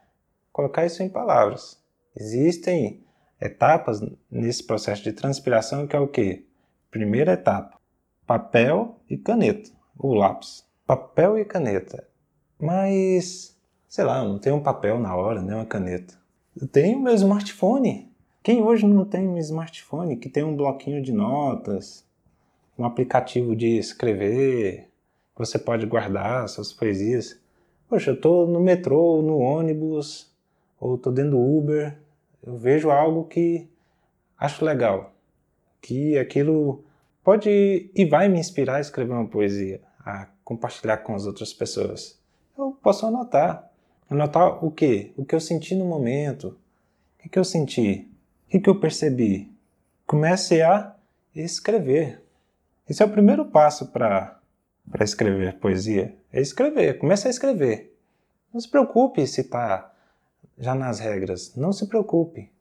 colocar 0.50 0.86
isso 0.86 1.02
em 1.02 1.08
palavras. 1.10 1.78
Existem 2.16 3.04
etapas 3.38 4.00
nesse 4.30 4.66
processo 4.66 5.02
de 5.02 5.12
transpiração 5.12 5.86
que 5.86 5.94
é 5.94 5.98
o 5.98 6.08
quê? 6.08 6.45
Primeira 6.96 7.34
etapa, 7.34 7.78
papel 8.26 8.98
e 9.06 9.18
caneta, 9.18 9.70
ou 9.98 10.14
lápis. 10.14 10.66
Papel 10.86 11.38
e 11.38 11.44
caneta. 11.44 12.08
Mas, 12.58 13.54
sei 13.86 14.02
lá, 14.02 14.20
eu 14.20 14.30
não 14.30 14.38
tenho 14.38 14.56
um 14.56 14.62
papel 14.62 14.98
na 14.98 15.14
hora, 15.14 15.42
nem 15.42 15.54
uma 15.54 15.66
caneta. 15.66 16.18
Eu 16.58 16.66
tenho 16.66 16.98
meu 16.98 17.12
smartphone. 17.12 18.10
Quem 18.42 18.62
hoje 18.62 18.86
não 18.86 19.04
tem 19.04 19.28
um 19.28 19.36
smartphone 19.36 20.16
que 20.16 20.30
tem 20.30 20.42
um 20.42 20.56
bloquinho 20.56 21.02
de 21.02 21.12
notas, 21.12 22.02
um 22.78 22.84
aplicativo 22.86 23.54
de 23.54 23.76
escrever, 23.76 24.88
você 25.36 25.58
pode 25.58 25.84
guardar 25.84 26.48
suas 26.48 26.72
poesias. 26.72 27.38
Poxa, 27.90 28.12
eu 28.12 28.14
estou 28.14 28.46
no 28.46 28.58
metrô, 28.58 29.20
no 29.20 29.36
ônibus, 29.36 30.34
ou 30.80 30.94
estou 30.94 31.12
dentro 31.12 31.32
do 31.32 31.58
Uber, 31.58 31.94
eu 32.42 32.56
vejo 32.56 32.90
algo 32.90 33.24
que 33.24 33.68
acho 34.38 34.64
legal, 34.64 35.12
que 35.82 36.16
aquilo 36.16 36.85
pode 37.26 37.90
e 37.92 38.04
vai 38.04 38.28
me 38.28 38.38
inspirar 38.38 38.76
a 38.76 38.80
escrever 38.80 39.12
uma 39.12 39.26
poesia, 39.26 39.80
a 39.98 40.28
compartilhar 40.44 40.98
com 40.98 41.12
as 41.12 41.26
outras 41.26 41.52
pessoas. 41.52 42.20
Eu 42.56 42.78
posso 42.80 43.04
anotar. 43.04 43.68
Anotar 44.08 44.64
o 44.64 44.70
quê? 44.70 45.12
O 45.16 45.24
que 45.24 45.34
eu 45.34 45.40
senti 45.40 45.74
no 45.74 45.84
momento. 45.84 46.56
O 47.24 47.28
que 47.28 47.36
eu 47.36 47.42
senti? 47.42 48.08
O 48.46 48.60
que 48.60 48.70
eu 48.70 48.78
percebi? 48.78 49.52
Comece 50.06 50.62
a 50.62 50.94
escrever. 51.34 52.22
Esse 52.88 53.02
é 53.02 53.06
o 53.06 53.10
primeiro 53.10 53.46
passo 53.46 53.88
para 53.88 54.40
escrever 55.00 55.58
poesia 55.58 56.16
é 56.32 56.40
escrever. 56.40 56.96
Comece 56.96 57.26
a 57.26 57.30
escrever. 57.30 57.92
Não 58.54 58.60
se 58.60 58.68
preocupe 58.68 59.26
se 59.26 59.40
está 59.40 59.92
já 60.56 60.76
nas 60.76 61.00
regras. 61.00 61.56
Não 61.56 61.72
se 61.72 61.88
preocupe. 61.88 62.52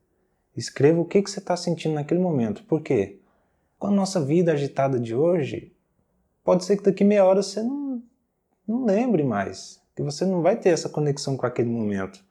Escreva 0.57 1.01
o 1.01 1.05
que, 1.05 1.21
que 1.21 1.29
você 1.29 1.37
está 1.37 1.55
sentindo 1.55 1.93
naquele 1.93 2.19
momento. 2.19 2.63
Por 2.63 2.81
quê? 2.81 3.19
Com 3.77 3.87
a 3.87 3.91
nossa 3.91 4.23
vida 4.23 4.53
agitada 4.53 4.99
de 4.99 5.13
hoje, 5.15 5.73
pode 6.43 6.65
ser 6.65 6.77
que 6.77 6.83
daqui 6.83 7.03
meia 7.03 7.25
hora 7.25 7.41
você 7.41 7.61
não, 7.61 8.01
não 8.67 8.85
lembre 8.85 9.23
mais. 9.23 9.81
Que 9.95 10.01
você 10.01 10.25
não 10.25 10.41
vai 10.41 10.57
ter 10.57 10.69
essa 10.69 10.89
conexão 10.89 11.37
com 11.37 11.45
aquele 11.45 11.69
momento 11.69 12.23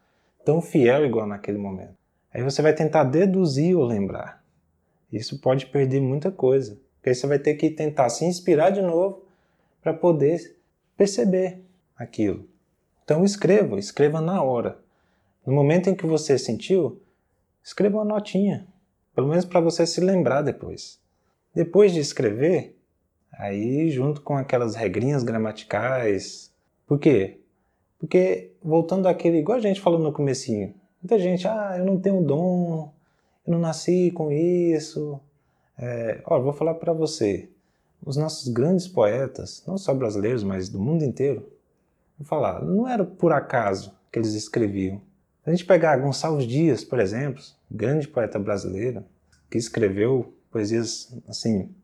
tão 0.44 0.60
fiel 0.60 1.06
igual 1.06 1.26
naquele 1.26 1.58
momento. 1.58 1.96
Aí 2.32 2.42
você 2.42 2.60
vai 2.60 2.74
tentar 2.74 3.04
deduzir 3.04 3.76
ou 3.76 3.84
lembrar. 3.84 4.44
Isso 5.10 5.40
pode 5.40 5.66
perder 5.66 6.00
muita 6.00 6.30
coisa. 6.30 6.78
Porque 6.96 7.10
aí 7.10 7.14
você 7.14 7.26
vai 7.26 7.38
ter 7.38 7.54
que 7.54 7.70
tentar 7.70 8.08
se 8.10 8.24
inspirar 8.24 8.70
de 8.70 8.82
novo 8.82 9.24
para 9.82 9.94
poder 9.94 10.56
perceber 10.96 11.62
aquilo. 11.96 12.48
Então 13.04 13.24
escreva, 13.24 13.78
escreva 13.78 14.20
na 14.20 14.42
hora. 14.42 14.78
No 15.46 15.52
momento 15.52 15.88
em 15.88 15.94
que 15.94 16.06
você 16.06 16.38
sentiu, 16.38 17.00
escreva 17.62 17.98
uma 17.98 18.04
notinha, 18.04 18.66
pelo 19.14 19.28
menos 19.28 19.44
para 19.44 19.60
você 19.60 19.86
se 19.86 20.00
lembrar 20.00 20.42
depois. 20.42 20.98
Depois 21.54 21.92
de 21.92 22.00
escrever, 22.00 22.76
aí 23.32 23.90
junto 23.90 24.20
com 24.20 24.36
aquelas 24.36 24.74
regrinhas 24.74 25.22
gramaticais. 25.22 26.52
Por 26.86 26.98
quê? 26.98 27.38
Porque 27.98 28.52
voltando 28.62 29.06
àquele, 29.06 29.38
igual 29.38 29.58
a 29.58 29.60
gente 29.60 29.80
falou 29.80 29.98
no 29.98 30.12
comecinho, 30.12 30.74
muita 31.02 31.18
gente, 31.18 31.46
ah, 31.46 31.76
eu 31.78 31.84
não 31.84 31.98
tenho 31.98 32.22
dom, 32.22 32.92
eu 33.46 33.52
não 33.52 33.60
nasci 33.60 34.10
com 34.10 34.32
isso. 34.32 35.20
É, 35.78 36.20
ó, 36.24 36.40
vou 36.40 36.52
falar 36.52 36.74
para 36.74 36.92
você, 36.92 37.48
os 38.04 38.16
nossos 38.16 38.48
grandes 38.48 38.86
poetas, 38.86 39.62
não 39.66 39.78
só 39.78 39.94
brasileiros, 39.94 40.42
mas 40.42 40.68
do 40.68 40.78
mundo 40.78 41.04
inteiro, 41.04 41.48
vou 42.18 42.26
falar, 42.26 42.62
não 42.62 42.86
era 42.88 43.04
por 43.04 43.32
acaso 43.32 43.96
que 44.12 44.18
eles 44.18 44.34
escreviam. 44.34 45.00
Se 45.42 45.50
a 45.50 45.52
gente 45.52 45.64
pegar 45.64 45.96
Gonçalves 45.98 46.46
Dias, 46.46 46.84
por 46.84 46.98
exemplo, 46.98 47.42
grande 47.70 48.08
poeta 48.08 48.38
brasileiro, 48.38 49.04
que 49.50 49.58
escreveu 49.58 50.32
poesias 50.54 51.12
assim 51.26 51.74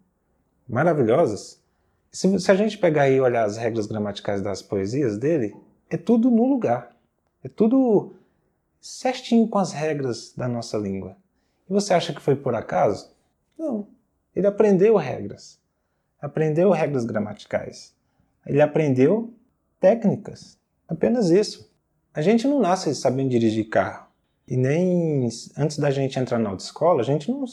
maravilhosas. 0.68 1.60
Se, 2.12 2.38
se 2.38 2.52
a 2.52 2.54
gente 2.54 2.78
pegar 2.78 3.10
e 3.10 3.20
olhar 3.20 3.44
as 3.44 3.56
regras 3.56 3.86
gramaticais 3.86 4.40
das 4.40 4.62
poesias 4.62 5.18
dele, 5.18 5.52
é 5.90 5.96
tudo 5.96 6.30
no 6.30 6.44
lugar. 6.48 6.96
É 7.42 7.48
tudo 7.48 8.14
certinho 8.80 9.48
com 9.48 9.58
as 9.58 9.72
regras 9.72 10.32
da 10.36 10.46
nossa 10.46 10.78
língua. 10.78 11.16
E 11.68 11.72
você 11.72 11.92
acha 11.92 12.12
que 12.12 12.20
foi 12.20 12.36
por 12.36 12.54
acaso? 12.54 13.10
Não. 13.58 13.88
Ele 14.36 14.46
aprendeu 14.46 14.94
regras. 14.94 15.58
Aprendeu 16.20 16.70
regras 16.70 17.04
gramaticais. 17.04 17.92
Ele 18.46 18.62
aprendeu 18.62 19.34
técnicas. 19.80 20.56
Apenas 20.86 21.30
isso. 21.30 21.68
A 22.14 22.22
gente 22.22 22.46
não 22.46 22.60
nasce 22.60 22.94
sabendo 22.94 23.30
dirigir 23.30 23.68
carro. 23.68 24.06
E 24.46 24.56
nem 24.56 25.28
antes 25.56 25.78
da 25.78 25.90
gente 25.90 26.18
entrar 26.18 26.38
na 26.38 26.50
autoescola, 26.50 27.00
a 27.00 27.04
gente 27.04 27.30
não, 27.30 27.44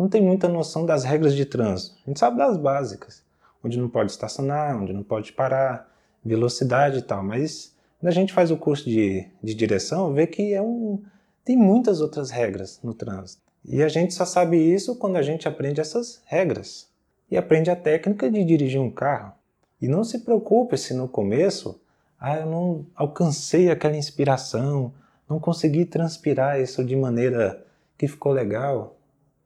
não 0.00 0.08
tem 0.08 0.22
muita 0.22 0.48
noção 0.48 0.86
das 0.86 1.04
regras 1.04 1.34
de 1.34 1.44
trânsito. 1.44 1.94
A 2.06 2.08
gente 2.08 2.18
sabe 2.18 2.38
das 2.38 2.56
básicas. 2.56 3.22
Onde 3.62 3.78
não 3.78 3.86
pode 3.86 4.10
estacionar, 4.10 4.74
onde 4.80 4.94
não 4.94 5.02
pode 5.02 5.30
parar, 5.34 5.92
velocidade 6.24 7.00
e 7.00 7.02
tal. 7.02 7.22
Mas 7.22 7.76
quando 7.98 8.08
a 8.08 8.14
gente 8.14 8.32
faz 8.32 8.50
o 8.50 8.56
curso 8.56 8.88
de, 8.88 9.28
de 9.42 9.54
direção, 9.54 10.14
vê 10.14 10.26
que 10.26 10.54
é 10.54 10.62
um, 10.62 11.02
tem 11.44 11.54
muitas 11.54 12.00
outras 12.00 12.30
regras 12.30 12.80
no 12.82 12.94
trânsito. 12.94 13.42
E 13.62 13.82
a 13.82 13.88
gente 13.88 14.14
só 14.14 14.24
sabe 14.24 14.56
isso 14.56 14.96
quando 14.96 15.16
a 15.16 15.22
gente 15.22 15.46
aprende 15.46 15.82
essas 15.82 16.22
regras. 16.24 16.88
E 17.30 17.36
aprende 17.36 17.70
a 17.70 17.76
técnica 17.76 18.30
de 18.30 18.42
dirigir 18.42 18.80
um 18.80 18.90
carro. 18.90 19.34
E 19.82 19.86
não 19.86 20.02
se 20.02 20.20
preocupe 20.20 20.78
se 20.78 20.94
no 20.94 21.08
começo 21.08 21.78
ah, 22.18 22.38
eu 22.38 22.46
não 22.46 22.86
alcancei 22.94 23.70
aquela 23.70 23.98
inspiração, 23.98 24.94
não 25.28 25.38
consegui 25.38 25.84
transpirar 25.84 26.58
isso 26.58 26.82
de 26.82 26.96
maneira 26.96 27.62
que 27.98 28.08
ficou 28.08 28.32
legal. 28.32 28.96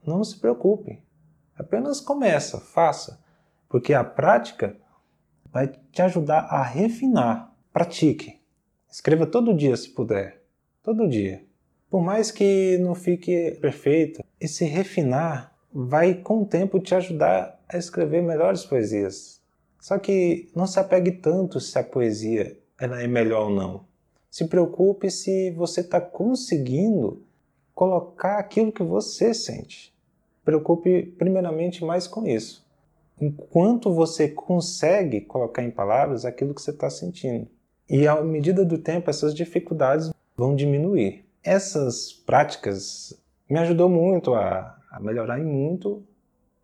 Não 0.07 0.23
se 0.23 0.39
preocupe. 0.39 1.03
Apenas 1.57 2.01
começa, 2.01 2.59
faça, 2.61 3.23
porque 3.69 3.95
a 3.95 4.05
prática 4.05 4.77
vai 5.51 5.69
te 5.69 6.03
ajudar 6.03 6.41
a 6.41 6.63
refinar. 6.63 7.55
Pratique. 7.73 8.41
Escreva 8.91 9.27
todo 9.27 9.55
dia 9.55 9.77
se 9.77 9.89
puder. 9.89 10.43
Todo 10.83 11.09
dia. 11.09 11.45
Por 11.89 12.03
mais 12.03 12.31
que 12.31 12.77
não 12.79 12.95
fique 12.95 13.53
perfeito, 13.61 14.23
esse 14.41 14.65
refinar 14.65 15.55
vai 15.73 16.15
com 16.15 16.43
o 16.43 16.47
tempo 16.47 16.81
te 16.81 16.95
ajudar 16.95 17.61
a 17.69 17.79
escrever 17.79 18.23
melhores 18.23 18.65
poesias. 18.65 19.41
Só 19.81 19.99
que 19.99 20.51
não 20.55 20.67
se 20.67 20.81
apegue 20.81 21.13
tanto 21.13 21.61
se 21.61 21.79
a 21.79 21.85
poesia 21.85 22.59
ela 22.81 23.01
é 23.01 23.07
melhor 23.07 23.45
ou 23.45 23.51
não. 23.51 23.85
Se 24.29 24.47
preocupe 24.49 25.11
se 25.11 25.53
você 25.53 25.83
está 25.83 26.01
conseguindo 26.01 27.25
colocar 27.75 28.39
aquilo 28.39 28.73
que 28.73 28.83
você 28.83 29.33
sente. 29.33 29.94
Preocupe 30.45 31.03
primeiramente 31.19 31.85
mais 31.85 32.07
com 32.07 32.27
isso. 32.27 32.65
Enquanto 33.21 33.93
você 33.93 34.29
consegue 34.29 35.21
colocar 35.21 35.63
em 35.63 35.71
palavras 35.71 36.25
aquilo 36.25 36.55
que 36.55 36.61
você 36.61 36.71
está 36.71 36.91
sentindo. 36.91 37.49
E 37.89 38.07
à 38.07 38.21
medida 38.23 38.65
do 38.65 38.79
tempo, 38.79 39.09
essas 39.11 39.35
dificuldades 39.35 40.11
vão 40.37 40.55
diminuir. 40.55 41.25
Essas 41.43 42.13
práticas 42.13 43.19
me 43.49 43.59
ajudou 43.59 43.89
muito 43.89 44.35
a, 44.35 44.79
a 44.91 45.01
melhorar 45.01 45.39
em 45.39 45.45
muito 45.45 46.03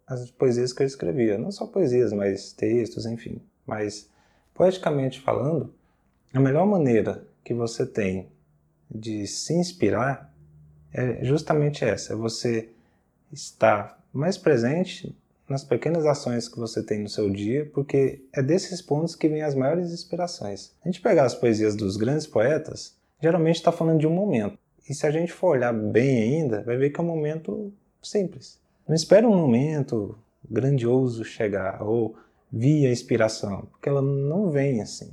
as 0.07 0.31
poesias 0.31 0.73
que 0.73 0.83
eu 0.83 0.87
escrevia. 0.87 1.39
Não 1.39 1.53
só 1.53 1.67
poesias, 1.67 2.13
mas 2.13 2.53
textos, 2.53 3.07
enfim. 3.07 3.41
Mas, 3.67 4.11
poeticamente 4.55 5.21
falando, 5.21 5.73
a 6.35 6.41
melhor 6.41 6.67
maneira 6.67 7.25
que 7.45 7.55
você 7.55 7.87
tem 7.87 8.29
de 8.91 9.27
se 9.27 9.55
inspirar 9.55 10.33
é 10.93 11.25
justamente 11.25 11.85
essa: 11.85 12.13
é 12.13 12.17
você 12.17 12.71
estar 13.33 14.03
mais 14.13 14.37
presente 14.37 15.17
nas 15.49 15.65
pequenas 15.65 16.07
ações 16.07 16.49
que 16.49 16.59
você 16.59 16.83
tem 16.83 17.01
no 17.01 17.09
seu 17.09 17.29
dia, 17.29 17.69
porque 17.75 18.25
é 18.33 18.41
desses 18.41 18.81
pontos 18.81 19.17
que 19.17 19.29
vêm 19.29 19.43
as 19.43 19.55
maiores 19.55 19.93
inspirações. 19.93 20.73
A 20.85 20.89
gente 20.89 21.01
pegar 21.01 21.25
as 21.25 21.35
poesias 21.35 21.75
dos 21.75 21.97
grandes 21.97 22.27
poetas, 22.27 22.97
geralmente 23.21 23.57
está 23.57 23.73
falando 23.73 23.99
de 23.99 24.07
um 24.07 24.15
momento. 24.15 24.57
E 24.89 24.95
se 24.95 25.07
a 25.07 25.11
gente 25.11 25.33
for 25.33 25.57
olhar 25.57 25.73
bem 25.73 26.23
ainda, 26.23 26.63
vai 26.63 26.77
ver 26.77 26.91
que 26.91 27.01
é 27.01 27.03
um 27.03 27.07
momento 27.07 27.73
simples. 28.03 28.59
Não 28.87 28.95
espera 28.95 29.29
um 29.29 29.37
momento 29.37 30.17
grandioso 30.49 31.25
chegar 31.25 31.83
ou 31.83 32.17
via 32.51 32.91
inspiração, 32.91 33.67
porque 33.71 33.89
ela 33.89 34.03
não 34.03 34.51
vem 34.51 34.81
assim. 34.81 35.13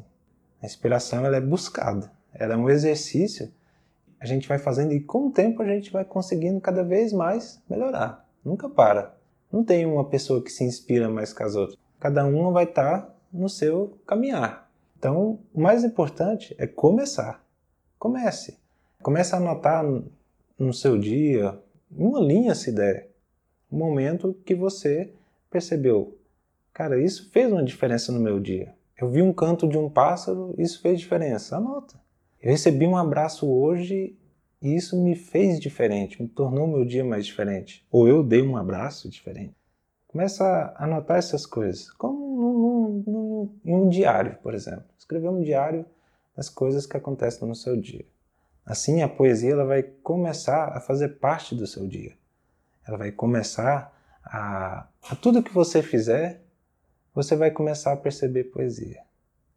A 0.61 0.65
inspiração 0.65 1.25
ela 1.25 1.37
é 1.37 1.41
buscada, 1.41 2.11
ela 2.33 2.53
é 2.53 2.57
um 2.57 2.69
exercício. 2.69 3.51
A 4.19 4.25
gente 4.25 4.47
vai 4.47 4.57
fazendo 4.57 4.93
e 4.93 4.99
com 4.99 5.27
o 5.27 5.31
tempo 5.31 5.61
a 5.61 5.65
gente 5.65 5.91
vai 5.91 6.03
conseguindo 6.03 6.59
cada 6.59 6.83
vez 6.83 7.13
mais 7.13 7.61
melhorar. 7.69 8.25
Nunca 8.43 8.69
para. 8.69 9.15
Não 9.51 9.63
tem 9.63 9.85
uma 9.85 10.05
pessoa 10.05 10.41
que 10.41 10.51
se 10.51 10.63
inspira 10.63 11.09
mais 11.09 11.33
que 11.33 11.43
as 11.43 11.55
outras. 11.55 11.77
Cada 11.99 12.25
uma 12.25 12.51
vai 12.51 12.65
estar 12.65 13.01
tá 13.01 13.15
no 13.31 13.47
seu 13.47 13.97
caminhar. 14.05 14.69
Então, 14.97 15.39
o 15.53 15.61
mais 15.61 15.83
importante 15.83 16.55
é 16.57 16.65
começar. 16.65 17.43
Comece. 17.99 18.57
Comece 19.01 19.35
a 19.35 19.37
anotar 19.37 19.85
no 20.57 20.73
seu 20.73 20.97
dia, 20.97 21.57
uma 21.91 22.19
linha 22.19 22.55
se 22.55 22.71
der, 22.71 23.09
um 23.71 23.77
momento 23.77 24.33
que 24.45 24.55
você 24.55 25.13
percebeu, 25.49 26.17
cara, 26.73 27.01
isso 27.01 27.29
fez 27.31 27.51
uma 27.51 27.63
diferença 27.63 28.11
no 28.11 28.19
meu 28.19 28.39
dia. 28.39 28.73
Eu 28.99 29.09
vi 29.09 29.21
um 29.21 29.31
canto 29.31 29.67
de 29.67 29.77
um 29.77 29.89
pássaro, 29.89 30.55
isso 30.57 30.81
fez 30.81 30.99
diferença. 30.99 31.57
Anota. 31.57 31.99
Eu 32.41 32.51
recebi 32.51 32.85
um 32.85 32.97
abraço 32.97 33.49
hoje 33.49 34.17
e 34.61 34.75
isso 34.75 35.01
me 35.01 35.15
fez 35.15 35.59
diferente, 35.59 36.21
me 36.21 36.27
tornou 36.27 36.67
meu 36.67 36.85
dia 36.85 37.03
mais 37.03 37.25
diferente. 37.25 37.85
Ou 37.91 38.07
eu 38.07 38.23
dei 38.23 38.41
um 38.41 38.57
abraço 38.57 39.09
diferente. 39.09 39.55
Começa 40.07 40.45
a 40.45 40.85
anotar 40.85 41.17
essas 41.17 41.45
coisas, 41.45 41.91
como 41.91 43.53
em 43.63 43.75
um 43.75 43.89
diário, 43.89 44.37
por 44.41 44.53
exemplo. 44.53 44.85
Escrever 44.97 45.29
um 45.29 45.41
diário 45.41 45.85
das 46.35 46.49
coisas 46.49 46.85
que 46.85 46.97
acontecem 46.97 47.47
no 47.47 47.55
seu 47.55 47.75
dia. 47.75 48.05
Assim, 48.65 49.01
a 49.01 49.07
poesia 49.07 49.51
ela 49.51 49.65
vai 49.65 49.83
começar 49.83 50.75
a 50.75 50.79
fazer 50.79 51.19
parte 51.19 51.55
do 51.55 51.67
seu 51.67 51.87
dia. 51.87 52.13
Ela 52.87 52.97
vai 52.97 53.11
começar 53.11 53.93
a, 54.23 54.87
a 55.09 55.15
tudo 55.15 55.43
que 55.43 55.53
você 55.53 55.81
fizer 55.81 56.47
você 57.17 57.35
vai 57.35 57.49
começar 57.49 57.93
a 57.93 57.97
perceber 57.97 58.43
poesia. 58.43 59.01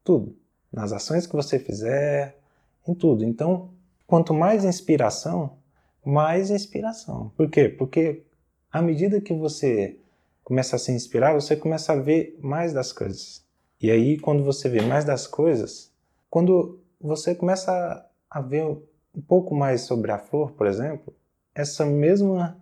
Tudo. 0.03 0.35
Nas 0.73 0.95
ações 0.95 1.27
que 1.27 1.37
você 1.37 1.59
fizer, 1.59 2.40
em 2.87 2.95
tudo. 2.95 3.25
Então, 3.25 3.71
quanto 4.07 4.35
mais 4.35 4.65
inspiração, 4.65 5.59
mais 6.05 6.51
inspiração. 6.51 7.33
Por 7.37 7.49
quê? 7.51 7.69
Porque 7.69 8.25
à 8.71 8.81
medida 8.81 9.21
que 9.21 9.35
você 9.35 9.99
começa 10.43 10.77
a 10.77 10.79
se 10.79 10.93
inspirar, 10.93 11.35
você 11.35 11.57
começa 11.57 11.93
a 11.93 11.97
ver 11.97 12.39
mais 12.41 12.73
das 12.73 12.93
coisas. 12.93 13.45
E 13.81 13.91
aí, 13.91 14.19
quando 14.19 14.43
você 14.45 14.69
vê 14.69 14.83
mais 14.83 15.05
das 15.05 15.27
coisas, 15.27 15.93
quando 16.29 16.81
você 17.01 17.35
começa 17.35 18.07
a 18.29 18.41
ver 18.41 18.65
um 18.65 19.21
pouco 19.27 19.55
mais 19.55 19.83
sobre 19.83 20.13
a 20.13 20.19
flor, 20.19 20.53
por 20.53 20.67
exemplo, 20.67 21.15
essa 21.55 21.85
mesma 21.87 22.57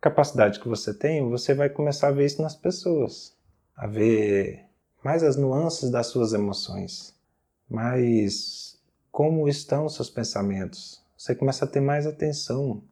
capacidade 0.00 0.60
que 0.60 0.68
você 0.68 0.92
tem, 0.92 1.28
você 1.28 1.54
vai 1.54 1.68
começar 1.68 2.08
a 2.08 2.12
ver 2.12 2.26
isso 2.26 2.42
nas 2.42 2.54
pessoas 2.54 3.36
a 3.76 3.86
ver 3.86 4.64
mais 5.04 5.22
as 5.22 5.36
nuances 5.36 5.90
das 5.90 6.06
suas 6.06 6.32
emoções, 6.32 7.14
mais 7.68 8.75
como 9.16 9.48
estão 9.48 9.88
seus 9.88 10.10
pensamentos. 10.10 11.02
Você 11.16 11.34
começa 11.34 11.64
a 11.64 11.68
ter 11.68 11.80
mais 11.80 12.06
atenção. 12.06 12.82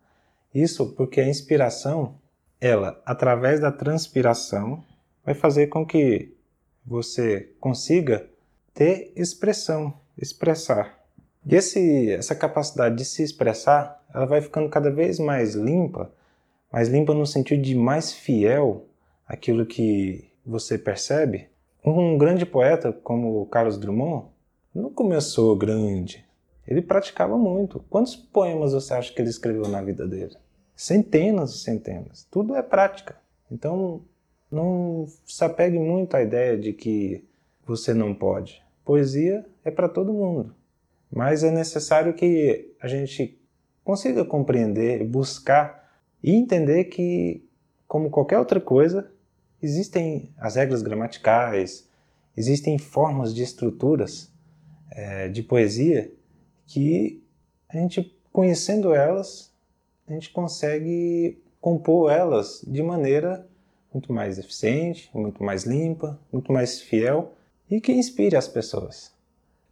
Isso 0.55 0.95
porque 0.95 1.21
a 1.21 1.29
inspiração, 1.29 2.15
ela, 2.59 2.99
através 3.05 3.61
da 3.61 3.71
transpiração, 3.71 4.83
vai 5.23 5.35
fazer 5.35 5.67
com 5.67 5.85
que 5.85 6.35
você 6.83 7.53
consiga 7.61 8.27
ter 8.73 9.13
expressão, 9.15 9.93
expressar. 10.17 10.99
E 11.45 11.55
esse, 11.55 12.13
essa 12.13 12.35
capacidade 12.35 12.97
de 12.97 13.05
se 13.05 13.23
expressar, 13.23 14.03
ela 14.15 14.25
vai 14.25 14.41
ficando 14.41 14.71
cada 14.71 14.91
vez 14.91 15.19
mais 15.19 15.55
limpa, 15.55 16.11
mais 16.73 16.89
limpa 16.89 17.13
no 17.13 17.27
sentido 17.27 17.61
de 17.61 17.75
mais 17.75 18.15
fiel 18.15 18.87
àquilo 19.29 19.67
que 19.67 20.27
você 20.43 20.79
percebe. 20.79 21.51
Um 21.85 22.17
grande 22.17 22.47
poeta 22.47 22.95
como 22.95 23.45
Carlos 23.45 23.77
Drummond 23.77 24.33
não 24.75 24.91
começou 24.91 25.57
grande, 25.57 26.25
ele 26.67 26.83
praticava 26.83 27.39
muito. 27.39 27.85
Quantos 27.89 28.17
poemas 28.17 28.73
você 28.73 28.95
acha 28.95 29.13
que 29.13 29.21
ele 29.21 29.31
escreveu 29.31 29.69
na 29.69 29.81
vida 29.81 30.07
dele? 30.07 30.37
Centenas 30.75 31.55
e 31.55 31.59
centenas. 31.59 32.27
Tudo 32.31 32.57
é 32.57 32.63
prática. 32.63 33.17
Então, 33.51 34.03
não 34.51 35.07
se 35.25 35.45
apegue 35.45 35.79
muito 35.79 36.17
à 36.17 36.23
ideia 36.23 36.59
de 36.59 36.73
que 36.73 37.25
você 37.65 37.95
não 37.95 38.15
pode. 38.15 38.63
Poesia 38.85 39.47
é 39.65 39.71
para 39.71 39.89
todo 39.89 40.13
mundo. 40.13 40.55
Mas 41.11 41.45
é 41.45 41.51
necessário 41.51 42.15
que 42.15 42.75
a 42.81 42.89
gente 42.89 43.39
consiga 43.85 44.25
compreender, 44.25 45.05
buscar 45.05 45.93
e 46.23 46.33
entender 46.35 46.85
que, 46.85 47.47
como 47.87 48.11
qualquer 48.11 48.39
outra 48.39 48.61
coisa, 48.61 49.09
existem 49.63 50.31
as 50.37 50.57
regras 50.57 50.83
gramaticais, 50.83 51.89
existem 52.37 52.79
formas 52.79 53.33
de 53.35 53.43
estruturas 53.43 54.34
é, 54.94 55.28
de 55.28 55.42
poesia 55.42 56.11
que 56.66 57.22
a 57.68 57.76
gente, 57.76 58.16
conhecendo 58.33 58.94
elas, 58.94 59.52
a 60.09 60.12
gente 60.12 60.30
consegue 60.30 61.42
compor 61.61 62.11
elas 62.12 62.64
de 62.66 62.83
maneira 62.83 63.46
muito 63.92 64.12
mais 64.12 64.38
eficiente, 64.38 65.11
muito 65.14 65.42
mais 65.42 65.64
limpa, 65.64 66.18
muito 66.33 66.52
mais 66.52 66.80
fiel 66.80 67.33
e 67.70 67.80
que 67.80 67.92
inspire 67.92 68.37
as 68.37 68.48
pessoas. 68.48 69.12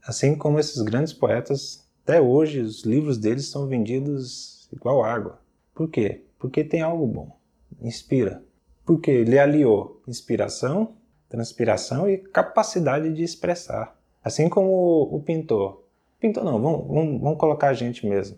Assim 0.04 0.34
como 0.34 0.58
esses 0.58 0.80
grandes 0.82 1.12
poetas, 1.12 1.86
até 2.02 2.20
hoje 2.20 2.60
os 2.60 2.82
livros 2.82 3.18
deles 3.18 3.46
são 3.46 3.66
vendidos 3.66 4.68
igual 4.72 5.04
água. 5.04 5.40
Por 5.74 5.88
quê? 5.88 6.24
Porque 6.38 6.64
tem 6.64 6.82
algo 6.82 7.06
bom, 7.06 7.36
inspira. 7.80 8.42
Porque 8.84 9.10
ele 9.10 9.38
aliou 9.38 10.02
inspiração, 10.08 10.96
transpiração 11.28 12.08
e 12.08 12.18
capacidade 12.18 13.12
de 13.12 13.22
expressar. 13.22 13.96
Assim 14.24 14.48
como 14.48 15.08
o 15.10 15.20
pintor. 15.20 15.82
Pintor 16.20 16.44
não, 16.44 16.60
vamos, 16.60 16.86
vamos, 16.86 17.20
vamos 17.20 17.38
colocar 17.38 17.68
a 17.68 17.74
gente 17.74 18.06
mesmo. 18.06 18.36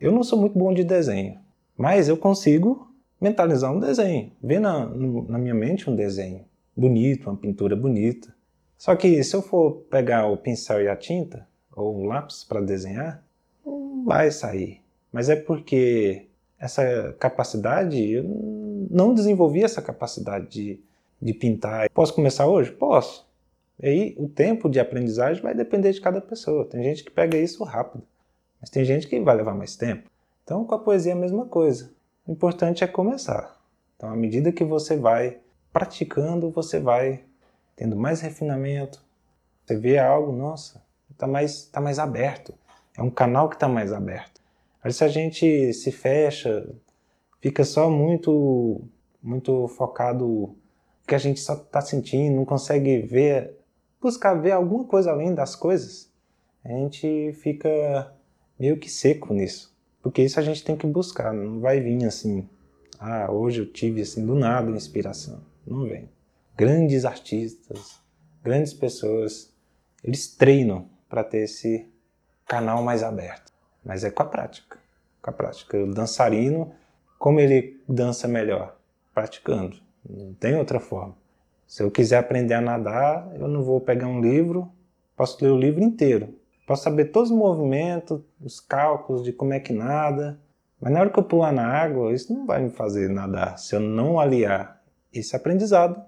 Eu 0.00 0.12
não 0.12 0.22
sou 0.22 0.38
muito 0.38 0.58
bom 0.58 0.72
de 0.72 0.84
desenho, 0.84 1.38
mas 1.76 2.08
eu 2.08 2.16
consigo 2.16 2.90
mentalizar 3.20 3.72
um 3.72 3.80
desenho, 3.80 4.32
ver 4.42 4.60
na, 4.60 4.86
na 4.86 5.38
minha 5.38 5.54
mente 5.54 5.88
um 5.88 5.96
desenho 5.96 6.44
bonito, 6.76 7.28
uma 7.28 7.36
pintura 7.36 7.74
bonita. 7.74 8.34
Só 8.76 8.94
que 8.94 9.22
se 9.24 9.34
eu 9.34 9.40
for 9.40 9.84
pegar 9.90 10.26
o 10.26 10.36
pincel 10.36 10.82
e 10.82 10.88
a 10.88 10.96
tinta, 10.96 11.46
ou 11.74 11.98
um 11.98 12.06
lápis 12.06 12.44
para 12.44 12.60
desenhar, 12.60 13.22
não 13.64 14.04
vai 14.04 14.30
sair. 14.30 14.80
Mas 15.12 15.28
é 15.28 15.36
porque 15.36 16.26
essa 16.58 17.14
capacidade, 17.18 18.02
eu 18.10 18.24
não 18.90 19.14
desenvolvi 19.14 19.62
essa 19.62 19.82
capacidade 19.82 20.48
de, 20.48 20.80
de 21.20 21.34
pintar. 21.34 21.88
Posso 21.90 22.14
começar 22.14 22.46
hoje? 22.46 22.70
Posso. 22.70 23.25
E 23.80 23.88
aí 23.88 24.14
o 24.18 24.28
tempo 24.28 24.68
de 24.68 24.80
aprendizagem 24.80 25.42
vai 25.42 25.54
depender 25.54 25.92
de 25.92 26.00
cada 26.00 26.20
pessoa. 26.20 26.64
Tem 26.64 26.82
gente 26.82 27.04
que 27.04 27.10
pega 27.10 27.36
isso 27.36 27.62
rápido, 27.64 28.04
mas 28.60 28.70
tem 28.70 28.84
gente 28.84 29.06
que 29.06 29.20
vai 29.20 29.36
levar 29.36 29.54
mais 29.54 29.76
tempo. 29.76 30.10
Então 30.44 30.64
com 30.64 30.74
a 30.74 30.78
poesia 30.78 31.12
é 31.12 31.14
a 31.14 31.18
mesma 31.18 31.46
coisa. 31.46 31.92
O 32.26 32.32
importante 32.32 32.82
é 32.82 32.86
começar. 32.86 33.60
Então 33.96 34.10
à 34.10 34.16
medida 34.16 34.52
que 34.52 34.64
você 34.64 34.96
vai 34.96 35.38
praticando, 35.72 36.50
você 36.50 36.80
vai 36.80 37.24
tendo 37.74 37.96
mais 37.96 38.20
refinamento. 38.20 39.04
Você 39.64 39.76
vê 39.76 39.98
algo, 39.98 40.32
nossa, 40.32 40.82
está 41.10 41.26
mais, 41.26 41.66
tá 41.66 41.80
mais 41.80 41.98
aberto. 41.98 42.54
É 42.96 43.02
um 43.02 43.10
canal 43.10 43.48
que 43.48 43.56
está 43.56 43.68
mais 43.68 43.92
aberto. 43.92 44.40
Aí 44.82 44.92
se 44.92 45.04
a 45.04 45.08
gente 45.08 45.72
se 45.74 45.92
fecha, 45.92 46.66
fica 47.40 47.64
só 47.64 47.90
muito, 47.90 48.80
muito 49.22 49.68
focado 49.68 50.56
que 51.06 51.14
a 51.14 51.18
gente 51.18 51.40
só 51.40 51.54
está 51.54 51.80
sentindo, 51.80 52.36
não 52.36 52.44
consegue 52.44 52.98
ver, 52.98 53.55
buscar 54.00 54.34
ver 54.34 54.52
alguma 54.52 54.84
coisa 54.84 55.10
além 55.10 55.34
das 55.34 55.54
coisas, 55.56 56.10
a 56.64 56.68
gente 56.68 57.32
fica 57.34 58.12
meio 58.58 58.78
que 58.78 58.90
seco 58.90 59.32
nisso. 59.32 59.74
Porque 60.02 60.22
isso 60.22 60.38
a 60.38 60.42
gente 60.42 60.64
tem 60.64 60.76
que 60.76 60.86
buscar, 60.86 61.32
não 61.32 61.60
vai 61.60 61.80
vir 61.80 62.04
assim, 62.04 62.48
ah, 62.98 63.30
hoje 63.30 63.60
eu 63.60 63.72
tive 63.72 64.02
assim 64.02 64.24
do 64.24 64.34
nada 64.34 64.70
inspiração. 64.70 65.40
Não 65.66 65.84
vem 65.84 66.08
grandes 66.56 67.04
artistas, 67.04 68.00
grandes 68.42 68.72
pessoas, 68.72 69.52
eles 70.02 70.34
treinam 70.34 70.88
para 71.08 71.22
ter 71.22 71.44
esse 71.44 71.86
canal 72.48 72.82
mais 72.82 73.02
aberto. 73.02 73.52
Mas 73.84 74.02
é 74.02 74.10
com 74.10 74.22
a 74.22 74.26
prática. 74.26 74.78
Com 75.20 75.30
a 75.30 75.32
prática. 75.32 75.76
O 75.78 75.92
dançarino, 75.92 76.74
como 77.18 77.38
ele 77.38 77.80
dança 77.88 78.26
melhor? 78.26 78.76
Praticando. 79.12 79.76
Não 80.08 80.32
tem 80.34 80.56
outra 80.56 80.80
forma. 80.80 81.16
Se 81.66 81.82
eu 81.82 81.90
quiser 81.90 82.18
aprender 82.18 82.54
a 82.54 82.60
nadar, 82.60 83.30
eu 83.34 83.48
não 83.48 83.62
vou 83.62 83.80
pegar 83.80 84.06
um 84.06 84.20
livro, 84.20 84.70
posso 85.16 85.42
ler 85.44 85.50
o 85.50 85.58
livro 85.58 85.82
inteiro. 85.82 86.34
Posso 86.66 86.84
saber 86.84 87.06
todos 87.06 87.30
os 87.30 87.36
movimentos, 87.36 88.20
os 88.40 88.60
cálculos 88.60 89.22
de 89.22 89.32
como 89.32 89.52
é 89.52 89.60
que 89.60 89.72
nada, 89.72 90.38
mas 90.80 90.92
na 90.92 91.00
hora 91.00 91.10
que 91.10 91.18
eu 91.18 91.24
pular 91.24 91.52
na 91.52 91.66
água, 91.66 92.12
isso 92.12 92.32
não 92.32 92.46
vai 92.46 92.62
me 92.62 92.70
fazer 92.70 93.08
nadar 93.08 93.58
se 93.58 93.74
eu 93.74 93.80
não 93.80 94.20
aliar 94.20 94.82
esse 95.12 95.34
aprendizado 95.34 96.00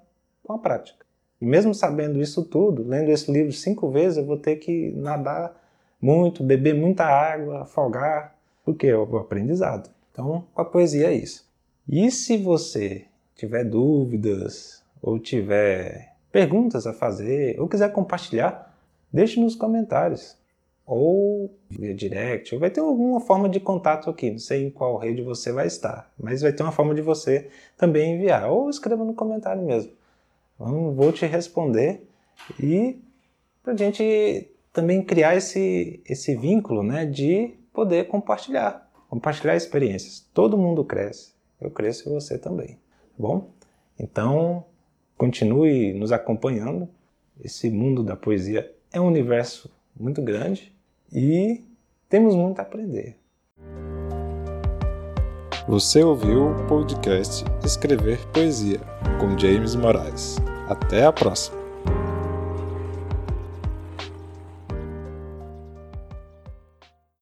com 0.42 0.52
a 0.52 0.58
prática. 0.58 1.06
E 1.40 1.44
mesmo 1.44 1.74
sabendo 1.74 2.20
isso 2.20 2.44
tudo, 2.44 2.86
lendo 2.86 3.10
esse 3.10 3.30
livro 3.30 3.52
cinco 3.52 3.90
vezes, 3.90 4.18
eu 4.18 4.26
vou 4.26 4.36
ter 4.36 4.56
que 4.56 4.90
nadar 4.96 5.54
muito, 6.00 6.42
beber 6.42 6.74
muita 6.74 7.04
água, 7.04 7.62
afogar, 7.62 8.36
porque 8.64 8.88
é 8.88 8.96
o 8.96 9.16
aprendizado. 9.16 9.88
Então, 10.12 10.44
com 10.52 10.60
a 10.60 10.64
poesia 10.64 11.08
é 11.08 11.14
isso. 11.14 11.48
E 11.88 12.10
se 12.10 12.36
você 12.36 13.06
tiver 13.34 13.64
dúvidas 13.64 14.82
ou 15.02 15.18
tiver 15.18 16.14
perguntas 16.30 16.86
a 16.86 16.92
fazer 16.92 17.60
ou 17.60 17.68
quiser 17.68 17.92
compartilhar, 17.92 18.76
deixe 19.12 19.40
nos 19.40 19.54
comentários 19.54 20.36
ou 20.88 21.54
via 21.68 21.94
direct, 21.94 22.54
ou 22.54 22.60
vai 22.60 22.70
ter 22.70 22.80
alguma 22.80 23.20
forma 23.20 23.46
de 23.46 23.60
contato 23.60 24.08
aqui, 24.08 24.30
não 24.30 24.38
sei 24.38 24.64
em 24.64 24.70
qual 24.70 24.96
rede 24.96 25.20
você 25.20 25.52
vai 25.52 25.66
estar, 25.66 26.10
mas 26.18 26.40
vai 26.40 26.50
ter 26.50 26.62
uma 26.62 26.72
forma 26.72 26.94
de 26.94 27.02
você 27.02 27.50
também 27.76 28.14
enviar, 28.14 28.50
ou 28.50 28.70
escreva 28.70 29.04
no 29.04 29.12
comentário 29.12 29.62
mesmo. 29.62 29.92
Vou 30.58 31.12
te 31.12 31.26
responder 31.26 32.08
e 32.58 32.98
para 33.62 33.74
a 33.74 33.76
gente 33.76 34.50
também 34.72 35.02
criar 35.02 35.36
esse, 35.36 36.02
esse 36.08 36.34
vínculo 36.34 36.82
né, 36.82 37.04
de 37.04 37.54
poder 37.70 38.08
compartilhar, 38.08 38.90
compartilhar 39.10 39.56
experiências. 39.56 40.26
Todo 40.32 40.56
mundo 40.56 40.82
cresce, 40.84 41.34
eu 41.60 41.70
cresço 41.70 42.08
e 42.08 42.12
você 42.12 42.38
também, 42.38 42.68
tá 42.68 42.78
bom? 43.18 43.50
Então, 43.98 44.64
continue 45.18 45.92
nos 45.92 46.12
acompanhando. 46.12 46.88
Esse 47.44 47.68
mundo 47.68 48.02
da 48.02 48.16
poesia 48.16 48.72
é 48.92 49.00
um 49.00 49.06
universo 49.06 49.70
muito 49.98 50.22
grande 50.22 50.72
e 51.12 51.62
temos 52.08 52.34
muito 52.34 52.60
a 52.60 52.62
aprender. 52.62 53.16
Você 55.68 56.02
ouviu 56.02 56.52
o 56.52 56.66
podcast 56.66 57.44
Escrever 57.62 58.18
Poesia 58.32 58.80
com 59.20 59.38
James 59.38 59.74
Moraes. 59.74 60.38
Até 60.66 61.04
a 61.04 61.12
próxima! 61.12 61.57